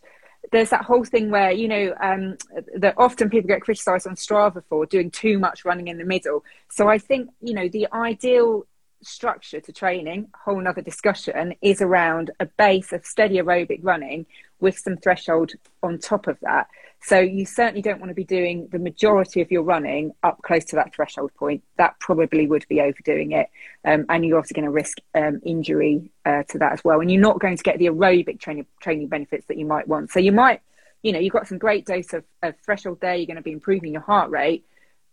there's 0.51 0.69
that 0.69 0.85
whole 0.85 1.03
thing 1.03 1.29
where 1.29 1.51
you 1.51 1.67
know 1.67 1.93
um, 2.01 2.37
that 2.77 2.93
often 2.97 3.29
people 3.29 3.47
get 3.47 3.61
criticised 3.61 4.07
on 4.07 4.15
Strava 4.15 4.63
for 4.69 4.85
doing 4.85 5.11
too 5.11 5.39
much 5.39 5.65
running 5.65 5.87
in 5.87 5.97
the 5.97 6.05
middle. 6.05 6.43
So 6.69 6.87
I 6.87 6.97
think 6.97 7.29
you 7.41 7.53
know 7.53 7.67
the 7.67 7.87
ideal 7.91 8.65
structure 9.03 9.59
to 9.59 9.71
training, 9.73 10.29
whole 10.45 10.59
another 10.59 10.81
discussion, 10.81 11.55
is 11.61 11.81
around 11.81 12.31
a 12.39 12.45
base 12.45 12.93
of 12.93 13.05
steady 13.05 13.37
aerobic 13.37 13.79
running 13.81 14.25
with 14.59 14.77
some 14.77 14.97
threshold 14.97 15.53
on 15.81 15.97
top 15.97 16.27
of 16.27 16.39
that. 16.41 16.67
So 17.03 17.19
you 17.19 17.45
certainly 17.45 17.81
don't 17.81 17.99
want 17.99 18.11
to 18.11 18.15
be 18.15 18.23
doing 18.23 18.67
the 18.71 18.77
majority 18.77 19.41
of 19.41 19.51
your 19.51 19.63
running 19.63 20.11
up 20.21 20.41
close 20.43 20.65
to 20.65 20.75
that 20.75 20.93
threshold 20.93 21.31
point. 21.35 21.63
That 21.77 21.99
probably 21.99 22.45
would 22.45 22.67
be 22.67 22.79
overdoing 22.79 23.31
it, 23.31 23.47
um, 23.83 24.05
and 24.09 24.23
you're 24.23 24.37
also 24.37 24.53
going 24.53 24.65
to 24.65 24.71
risk 24.71 24.99
um, 25.15 25.41
injury 25.43 26.11
uh, 26.25 26.43
to 26.49 26.59
that 26.59 26.73
as 26.73 26.83
well. 26.83 26.99
And 26.99 27.11
you're 27.11 27.21
not 27.21 27.39
going 27.39 27.57
to 27.57 27.63
get 27.63 27.79
the 27.79 27.87
aerobic 27.87 28.39
training 28.39 28.67
training 28.81 29.07
benefits 29.07 29.47
that 29.47 29.57
you 29.57 29.65
might 29.65 29.87
want. 29.87 30.11
So 30.11 30.19
you 30.19 30.31
might, 30.31 30.61
you 31.01 31.11
know, 31.11 31.19
you've 31.19 31.33
got 31.33 31.47
some 31.47 31.57
great 31.57 31.85
dose 31.85 32.13
of, 32.13 32.23
of 32.43 32.55
threshold 32.63 32.99
there. 33.01 33.15
You're 33.15 33.25
going 33.25 33.35
to 33.37 33.41
be 33.41 33.51
improving 33.51 33.93
your 33.93 34.01
heart 34.01 34.29
rate, 34.29 34.65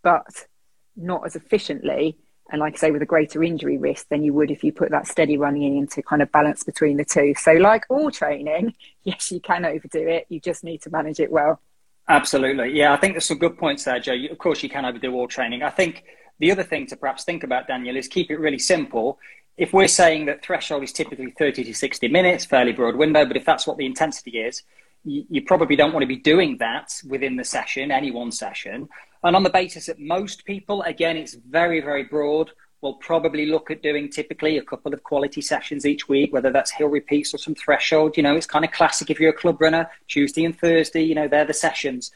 but 0.03 0.46
not 0.94 1.24
as 1.24 1.37
efficiently 1.37 2.18
and 2.51 2.61
like 2.61 2.74
I 2.74 2.79
say, 2.79 2.90
with 2.90 3.03
a 3.03 3.07
greater 3.07 3.42
injury 3.42 3.77
risk 3.77 4.09
than 4.09 4.22
you 4.22 4.33
would 4.33 4.51
if 4.51 4.64
you 4.64 4.72
put 4.72 4.90
that 4.90 5.07
steady 5.07 5.37
running 5.37 5.77
in 5.77 5.87
to 5.88 6.03
kind 6.03 6.22
of 6.22 6.33
balance 6.33 6.64
between 6.64 6.96
the 6.96 7.05
two. 7.05 7.35
So, 7.37 7.53
like 7.53 7.85
all 7.90 8.11
training, 8.11 8.74
yes, 9.05 9.31
you 9.31 9.40
can 9.40 9.64
overdo 9.64 10.09
it. 10.09 10.27
You 10.29 10.40
just 10.40 10.64
need 10.64 10.83
to 10.83 10.90
manage 10.90 11.20
it 11.20 11.31
well. 11.31 11.61
Absolutely. 12.09 12.73
Yeah, 12.73 12.92
I 12.92 12.97
think 12.97 13.12
there's 13.14 13.27
some 13.27 13.38
good 13.38 13.59
points 13.59 13.85
there, 13.85 14.01
Joe. 14.01 14.14
Of 14.31 14.38
course, 14.38 14.62
you 14.62 14.71
can 14.71 14.85
overdo 14.85 15.14
all 15.14 15.29
training. 15.29 15.62
I 15.62 15.71
think 15.71 16.05
the 16.38 16.51
other 16.51 16.62
thing 16.62 16.87
to 16.87 16.97
perhaps 16.97 17.25
think 17.25 17.44
about, 17.44 17.68
Daniel, 17.68 17.97
is 17.97 18.09
keep 18.09 18.31
it 18.31 18.38
really 18.38 18.59
simple. 18.59 19.18
If 19.59 19.73
we're 19.73 19.88
saying 19.88 20.27
that 20.27 20.42
threshold 20.42 20.85
is 20.85 20.92
typically 20.92 21.33
30 21.33 21.64
to 21.64 21.75
60 21.75 22.09
minutes, 22.09 22.44
fairly 22.44 22.73
broad 22.73 22.97
window, 22.97 23.27
but 23.27 23.37
if 23.37 23.44
that's 23.44 23.66
what 23.66 23.77
the 23.77 23.85
intensity 23.85 24.38
is, 24.38 24.62
you, 25.05 25.42
probably 25.42 25.77
don't 25.77 25.92
want 25.92 26.03
to 26.03 26.09
be 26.09 26.16
doing 26.16 26.57
that 26.59 26.92
within 27.07 27.37
the 27.37 27.44
session, 27.44 27.90
any 27.90 28.11
one 28.11 28.31
session. 28.31 28.88
And 29.23 29.37
on 29.37 29.42
the 29.42 29.51
basis 29.51 29.87
that 29.87 29.99
most 29.99 30.44
people, 30.44 30.83
again, 30.83 31.16
it's 31.16 31.35
very, 31.35 31.81
very 31.81 32.05
broad, 32.05 32.51
will 32.81 32.95
probably 32.95 33.47
look 33.47 33.71
at 33.71 33.83
doing 33.83 34.09
typically 34.09 34.57
a 34.59 34.62
couple 34.62 34.95
of 34.95 35.03
quality 35.03 35.41
sessions 35.41 35.85
each 35.85 36.09
week, 36.09 36.33
whether 36.33 36.51
that's 36.51 36.71
hill 36.71 36.88
repeats 36.88 37.35
or 37.35 37.38
some 37.38 37.55
threshold. 37.55 38.17
You 38.17 38.23
know, 38.23 38.37
it's 38.37 38.47
kind 38.47 38.64
of 38.64 38.71
classic 38.71 39.11
if 39.11 39.19
you're 39.19 39.31
a 39.31 39.37
club 39.37 39.61
runner, 39.61 39.91
Tuesday 40.07 40.45
and 40.45 40.57
Thursday, 40.57 41.03
you 41.03 41.14
know, 41.14 41.27
they're 41.29 41.45
the 41.45 41.55
sessions. 41.55 42.12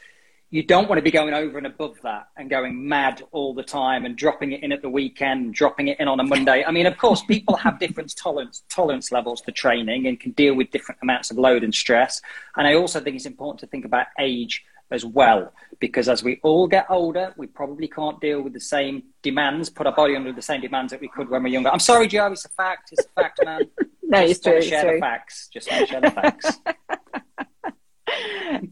you 0.52 0.62
don't 0.62 0.86
want 0.86 0.98
to 0.98 1.02
be 1.02 1.10
going 1.10 1.32
over 1.32 1.56
and 1.56 1.66
above 1.66 1.98
that 2.02 2.28
and 2.36 2.50
going 2.50 2.86
mad 2.86 3.22
all 3.32 3.54
the 3.54 3.62
time 3.62 4.04
and 4.04 4.16
dropping 4.16 4.52
it 4.52 4.62
in 4.62 4.70
at 4.70 4.82
the 4.82 4.88
weekend, 4.88 5.54
dropping 5.54 5.88
it 5.88 5.98
in 5.98 6.06
on 6.06 6.20
a 6.20 6.22
Monday. 6.22 6.62
I 6.62 6.70
mean, 6.70 6.84
of 6.84 6.98
course, 6.98 7.22
people 7.24 7.56
have 7.56 7.78
different 7.78 8.14
tolerance 8.14 8.62
tolerance 8.68 9.10
levels 9.10 9.40
to 9.42 9.50
training 9.50 10.06
and 10.06 10.20
can 10.20 10.32
deal 10.32 10.54
with 10.54 10.70
different 10.70 10.98
amounts 11.02 11.30
of 11.30 11.38
load 11.38 11.64
and 11.64 11.74
stress. 11.74 12.20
And 12.54 12.68
I 12.68 12.74
also 12.74 13.00
think 13.00 13.16
it's 13.16 13.24
important 13.24 13.60
to 13.60 13.66
think 13.66 13.86
about 13.86 14.08
age 14.18 14.62
as 14.92 15.04
well, 15.04 15.52
because 15.80 16.08
as 16.08 16.22
we 16.22 16.38
all 16.42 16.68
get 16.68 16.86
older, 16.90 17.34
we 17.36 17.46
probably 17.46 17.88
can't 17.88 18.20
deal 18.20 18.42
with 18.42 18.52
the 18.52 18.60
same 18.60 19.02
demands, 19.22 19.70
put 19.70 19.86
our 19.86 19.94
body 19.94 20.14
under 20.14 20.32
the 20.32 20.42
same 20.42 20.60
demands 20.60 20.92
that 20.92 21.00
we 21.00 21.08
could 21.08 21.28
when 21.28 21.42
we're 21.42 21.48
younger. 21.48 21.70
I'm 21.70 21.80
sorry, 21.80 22.06
Joe, 22.06 22.30
it's 22.32 22.44
a 22.44 22.50
fact. 22.50 22.90
It's 22.92 23.06
a 23.06 23.20
fact, 23.20 23.40
man. 23.44 23.62
no, 24.02 24.20
Just 24.20 24.30
it's 24.30 24.40
true. 24.40 24.56
It's 24.58 24.66
share 24.66 24.84
true. 24.84 24.94
the 24.94 25.00
facts. 25.00 25.48
Just 25.52 25.68
share 25.68 26.00
the 26.00 26.10
facts. 26.10 26.60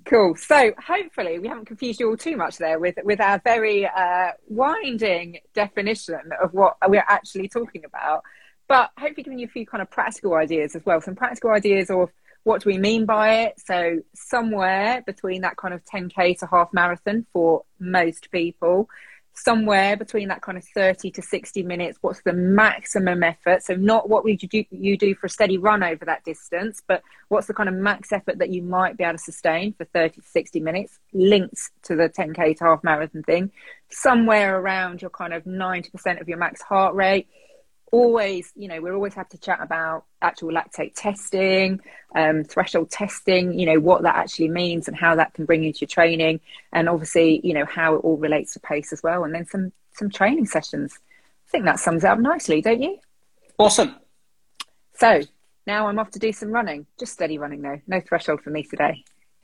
Cool. 0.05 0.35
So 0.37 0.73
hopefully 0.79 1.39
we 1.39 1.49
haven't 1.49 1.67
confused 1.67 2.01
you 2.01 2.11
all 2.11 2.17
too 2.17 2.37
much 2.37 2.59
there 2.59 2.79
with 2.79 2.97
with 3.05 3.21
our 3.21 3.41
very 3.43 3.87
uh, 3.87 4.33
winding 4.49 5.39
definition 5.55 6.21
of 6.43 6.53
what 6.53 6.77
we're 6.87 7.05
actually 7.07 7.49
talking 7.49 7.85
about, 7.85 8.23
but 8.69 8.91
hopefully 8.99 9.23
giving 9.23 9.39
you 9.39 9.47
a 9.47 9.51
few 9.51 9.67
kind 9.67 9.83
of 9.83 9.91
practical 9.91 10.35
ideas 10.35 10.77
as 10.77 10.85
well. 10.85 11.01
Some 11.01 11.15
practical 11.15 11.51
ideas 11.51 11.91
of 11.91 12.11
what 12.45 12.63
do 12.63 12.71
we 12.71 12.79
mean 12.79 13.07
by 13.07 13.43
it. 13.43 13.61
So 13.65 14.01
somewhere 14.15 15.03
between 15.07 15.43
that 15.43 15.57
kind 15.57 15.75
of 15.75 15.85
10k 15.85 16.39
to 16.39 16.47
half 16.47 16.73
marathon 16.73 17.27
for 17.33 17.65
most 17.79 18.31
people. 18.31 18.89
Somewhere 19.33 19.97
between 19.97 20.29
that 20.29 20.43
kind 20.43 20.59
of 20.59 20.65
30 20.75 21.13
to 21.13 21.23
60 21.23 21.63
minutes, 21.63 21.99
what's 22.01 22.21
the 22.23 22.33
maximum 22.33 23.23
effort? 23.23 23.63
So, 23.63 23.75
not 23.75 24.09
what 24.09 24.25
would 24.25 24.43
you 24.43 24.49
do, 24.49 24.65
you 24.71 24.99
do 24.99 25.15
for 25.15 25.29
a 25.29 25.31
steady 25.31 25.57
run 25.57 25.85
over 25.85 26.05
that 26.05 26.25
distance, 26.25 26.83
but 26.87 27.03
what's 27.29 27.47
the 27.47 27.55
kind 27.55 27.69
of 27.69 27.75
max 27.77 28.13
effort 28.13 28.39
that 28.39 28.51
you 28.51 28.61
might 28.61 28.99
be 28.99 29.05
able 29.05 29.17
to 29.17 29.19
sustain 29.19 29.73
for 29.75 29.85
30 29.85 30.21
to 30.21 30.27
60 30.27 30.61
minutes 30.61 30.99
linked 31.15 31.71
to 31.85 31.95
the 31.95 32.09
10k 32.09 32.59
to 32.59 32.65
half 32.65 32.83
marathon 32.83 33.23
thing 33.23 33.53
somewhere 33.91 34.59
around 34.59 35.03
your 35.03 35.11
kind 35.11 35.33
of 35.33 35.45
90% 35.45 36.21
of 36.21 36.29
your 36.29 36.39
max 36.39 36.63
heart 36.63 36.95
rate 36.95 37.29
always 37.93 38.53
you 38.55 38.69
know 38.69 38.81
we're 38.81 38.95
always 38.95 39.15
have 39.15 39.29
to 39.29 39.39
chat 39.39 39.59
about 39.61 40.05
actual 40.23 40.51
lactate 40.51 40.93
testing 40.95 41.81
um, 42.15 42.45
threshold 42.45 42.91
testing 42.91 43.59
you 43.59 43.67
know 43.67 43.81
what 43.81 44.03
that 44.03 44.15
actually 44.17 44.49
means 44.49 44.87
and 44.89 44.97
how 44.97 45.15
that 45.17 45.35
can 45.35 45.45
bring 45.45 45.63
you 45.65 45.73
to 45.73 45.81
your 45.81 45.89
training 45.89 46.39
and 46.73 46.89
obviously 46.89 47.41
you 47.43 47.53
know 47.53 47.65
how 47.65 47.95
it 47.95 47.99
all 47.99 48.17
relates 48.17 48.53
to 48.53 48.61
pace 48.61 48.93
as 48.93 49.03
well 49.03 49.25
and 49.25 49.35
then 49.35 49.45
some 49.47 49.73
some 49.95 50.09
training 50.09 50.47
sessions 50.47 50.99
i 51.49 51.51
think 51.51 51.65
that 51.65 51.81
sums 51.81 52.05
it 52.05 52.09
up 52.09 52.19
nicely 52.19 52.61
don't 52.63 52.81
you 52.81 52.97
Awesome. 53.59 53.97
so 54.95 55.21
now 55.67 55.89
i'm 55.89 55.99
off 55.99 56.11
to 56.13 56.19
do 56.21 56.33
some 56.33 56.51
running 56.51 56.87
just 56.99 57.13
steady 57.13 57.39
running 57.39 57.61
though 57.63 57.81
no 57.89 58.01
threshold 58.01 58.41
for 58.43 58.51
me 58.51 58.63
today 58.63 59.03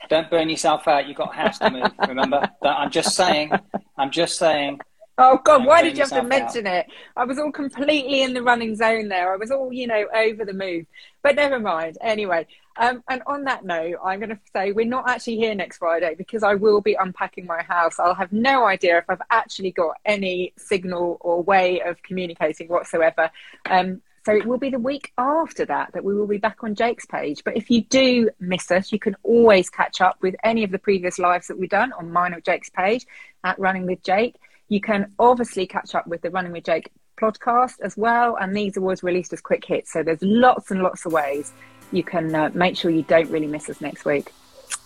Don't 0.08 0.30
burn 0.30 0.48
yourself 0.48 0.86
out. 0.86 1.08
You've 1.08 1.16
got 1.16 1.32
a 1.32 1.36
house 1.36 1.58
to 1.58 1.70
move. 1.70 1.90
Remember? 2.06 2.40
That- 2.62 2.78
I'm 2.78 2.90
just 2.90 3.16
saying. 3.16 3.50
I'm 3.98 4.10
just 4.10 4.38
saying. 4.38 4.78
Oh 5.18 5.40
God, 5.42 5.64
why 5.64 5.82
did 5.82 5.96
you 5.96 6.02
have 6.04 6.10
to 6.10 6.22
mention 6.22 6.66
it? 6.66 6.86
I 7.16 7.24
was 7.24 7.38
all 7.38 7.50
completely 7.50 8.22
in 8.22 8.34
the 8.34 8.42
running 8.42 8.76
zone 8.76 9.08
there. 9.08 9.32
I 9.32 9.36
was 9.36 9.50
all, 9.50 9.72
you 9.72 9.86
know, 9.86 10.06
over 10.14 10.44
the 10.44 10.52
move. 10.52 10.84
But 11.22 11.36
never 11.36 11.58
mind. 11.58 11.96
Anyway, 12.02 12.46
um, 12.76 13.02
and 13.08 13.22
on 13.26 13.44
that 13.44 13.64
note, 13.64 13.96
I'm 14.04 14.20
going 14.20 14.30
to 14.30 14.38
say 14.52 14.72
we're 14.72 14.84
not 14.84 15.08
actually 15.08 15.36
here 15.36 15.54
next 15.54 15.78
Friday 15.78 16.14
because 16.16 16.42
I 16.42 16.54
will 16.54 16.82
be 16.82 16.94
unpacking 16.94 17.46
my 17.46 17.62
house. 17.62 17.98
I'll 17.98 18.14
have 18.14 18.32
no 18.32 18.66
idea 18.66 18.98
if 18.98 19.04
I've 19.08 19.22
actually 19.30 19.70
got 19.70 19.96
any 20.04 20.52
signal 20.58 21.16
or 21.20 21.42
way 21.42 21.80
of 21.80 22.02
communicating 22.02 22.68
whatsoever. 22.68 23.30
Um, 23.64 24.02
so 24.26 24.34
it 24.34 24.44
will 24.44 24.58
be 24.58 24.70
the 24.70 24.78
week 24.78 25.12
after 25.16 25.64
that 25.66 25.92
that 25.94 26.04
we 26.04 26.14
will 26.14 26.26
be 26.26 26.38
back 26.38 26.64
on 26.64 26.74
Jake's 26.74 27.06
page. 27.06 27.42
But 27.44 27.56
if 27.56 27.70
you 27.70 27.82
do 27.82 28.28
miss 28.38 28.70
us, 28.70 28.92
you 28.92 28.98
can 28.98 29.16
always 29.22 29.70
catch 29.70 30.00
up 30.00 30.18
with 30.20 30.34
any 30.44 30.64
of 30.64 30.72
the 30.72 30.78
previous 30.78 31.18
lives 31.18 31.46
that 31.46 31.58
we've 31.58 31.70
done 31.70 31.92
on 31.92 32.10
mine 32.10 32.34
or 32.34 32.40
Jake's 32.40 32.68
page 32.68 33.06
at 33.44 33.58
Running 33.58 33.86
with 33.86 34.02
Jake. 34.02 34.34
You 34.68 34.80
can 34.80 35.12
obviously 35.18 35.66
catch 35.66 35.94
up 35.94 36.06
with 36.06 36.22
the 36.22 36.30
Running 36.30 36.52
with 36.52 36.64
Jake 36.64 36.90
podcast 37.20 37.74
as 37.82 37.96
well, 37.96 38.36
and 38.36 38.56
these 38.56 38.76
are 38.76 38.80
always 38.80 39.02
released 39.02 39.32
as 39.32 39.40
quick 39.40 39.64
hits. 39.64 39.92
So 39.92 40.02
there's 40.02 40.22
lots 40.22 40.70
and 40.70 40.82
lots 40.82 41.06
of 41.06 41.12
ways 41.12 41.52
you 41.92 42.02
can 42.02 42.34
uh, 42.34 42.50
make 42.54 42.76
sure 42.76 42.90
you 42.90 43.02
don't 43.02 43.30
really 43.30 43.46
miss 43.46 43.68
us 43.70 43.80
next 43.80 44.04
week. 44.04 44.32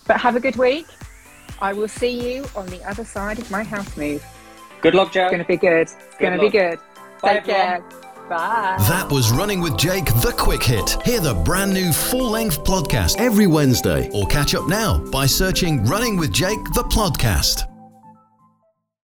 But 0.07 0.19
have 0.19 0.35
a 0.35 0.39
good 0.39 0.55
week. 0.55 0.85
I 1.61 1.73
will 1.73 1.87
see 1.87 2.35
you 2.35 2.45
on 2.55 2.65
the 2.67 2.83
other 2.83 3.05
side 3.05 3.39
of 3.39 3.49
my 3.51 3.63
house 3.63 3.97
move. 3.97 4.25
Good 4.81 4.95
luck, 4.95 5.11
Joe. 5.11 5.23
It's 5.23 5.31
going 5.31 5.43
to 5.43 5.47
be 5.47 5.57
good. 5.57 5.81
It's 5.81 5.95
going 6.19 6.33
to 6.33 6.39
be 6.39 6.49
good. 6.49 6.79
Bye, 7.21 7.33
Take 7.35 7.45
care. 7.45 7.83
Bye. 8.29 8.77
That 8.87 9.09
was 9.11 9.31
Running 9.31 9.61
with 9.61 9.77
Jake, 9.77 10.05
the 10.05 10.33
quick 10.37 10.63
hit. 10.63 11.01
Hear 11.03 11.19
the 11.19 11.33
brand 11.33 11.73
new 11.73 11.91
full 11.91 12.29
length 12.29 12.63
podcast 12.63 13.17
every 13.19 13.47
Wednesday, 13.47 14.09
or 14.13 14.25
catch 14.27 14.55
up 14.55 14.67
now 14.67 14.99
by 15.11 15.25
searching 15.25 15.83
Running 15.85 16.17
with 16.17 16.31
Jake, 16.31 16.63
the 16.73 16.83
podcast. 16.83 17.70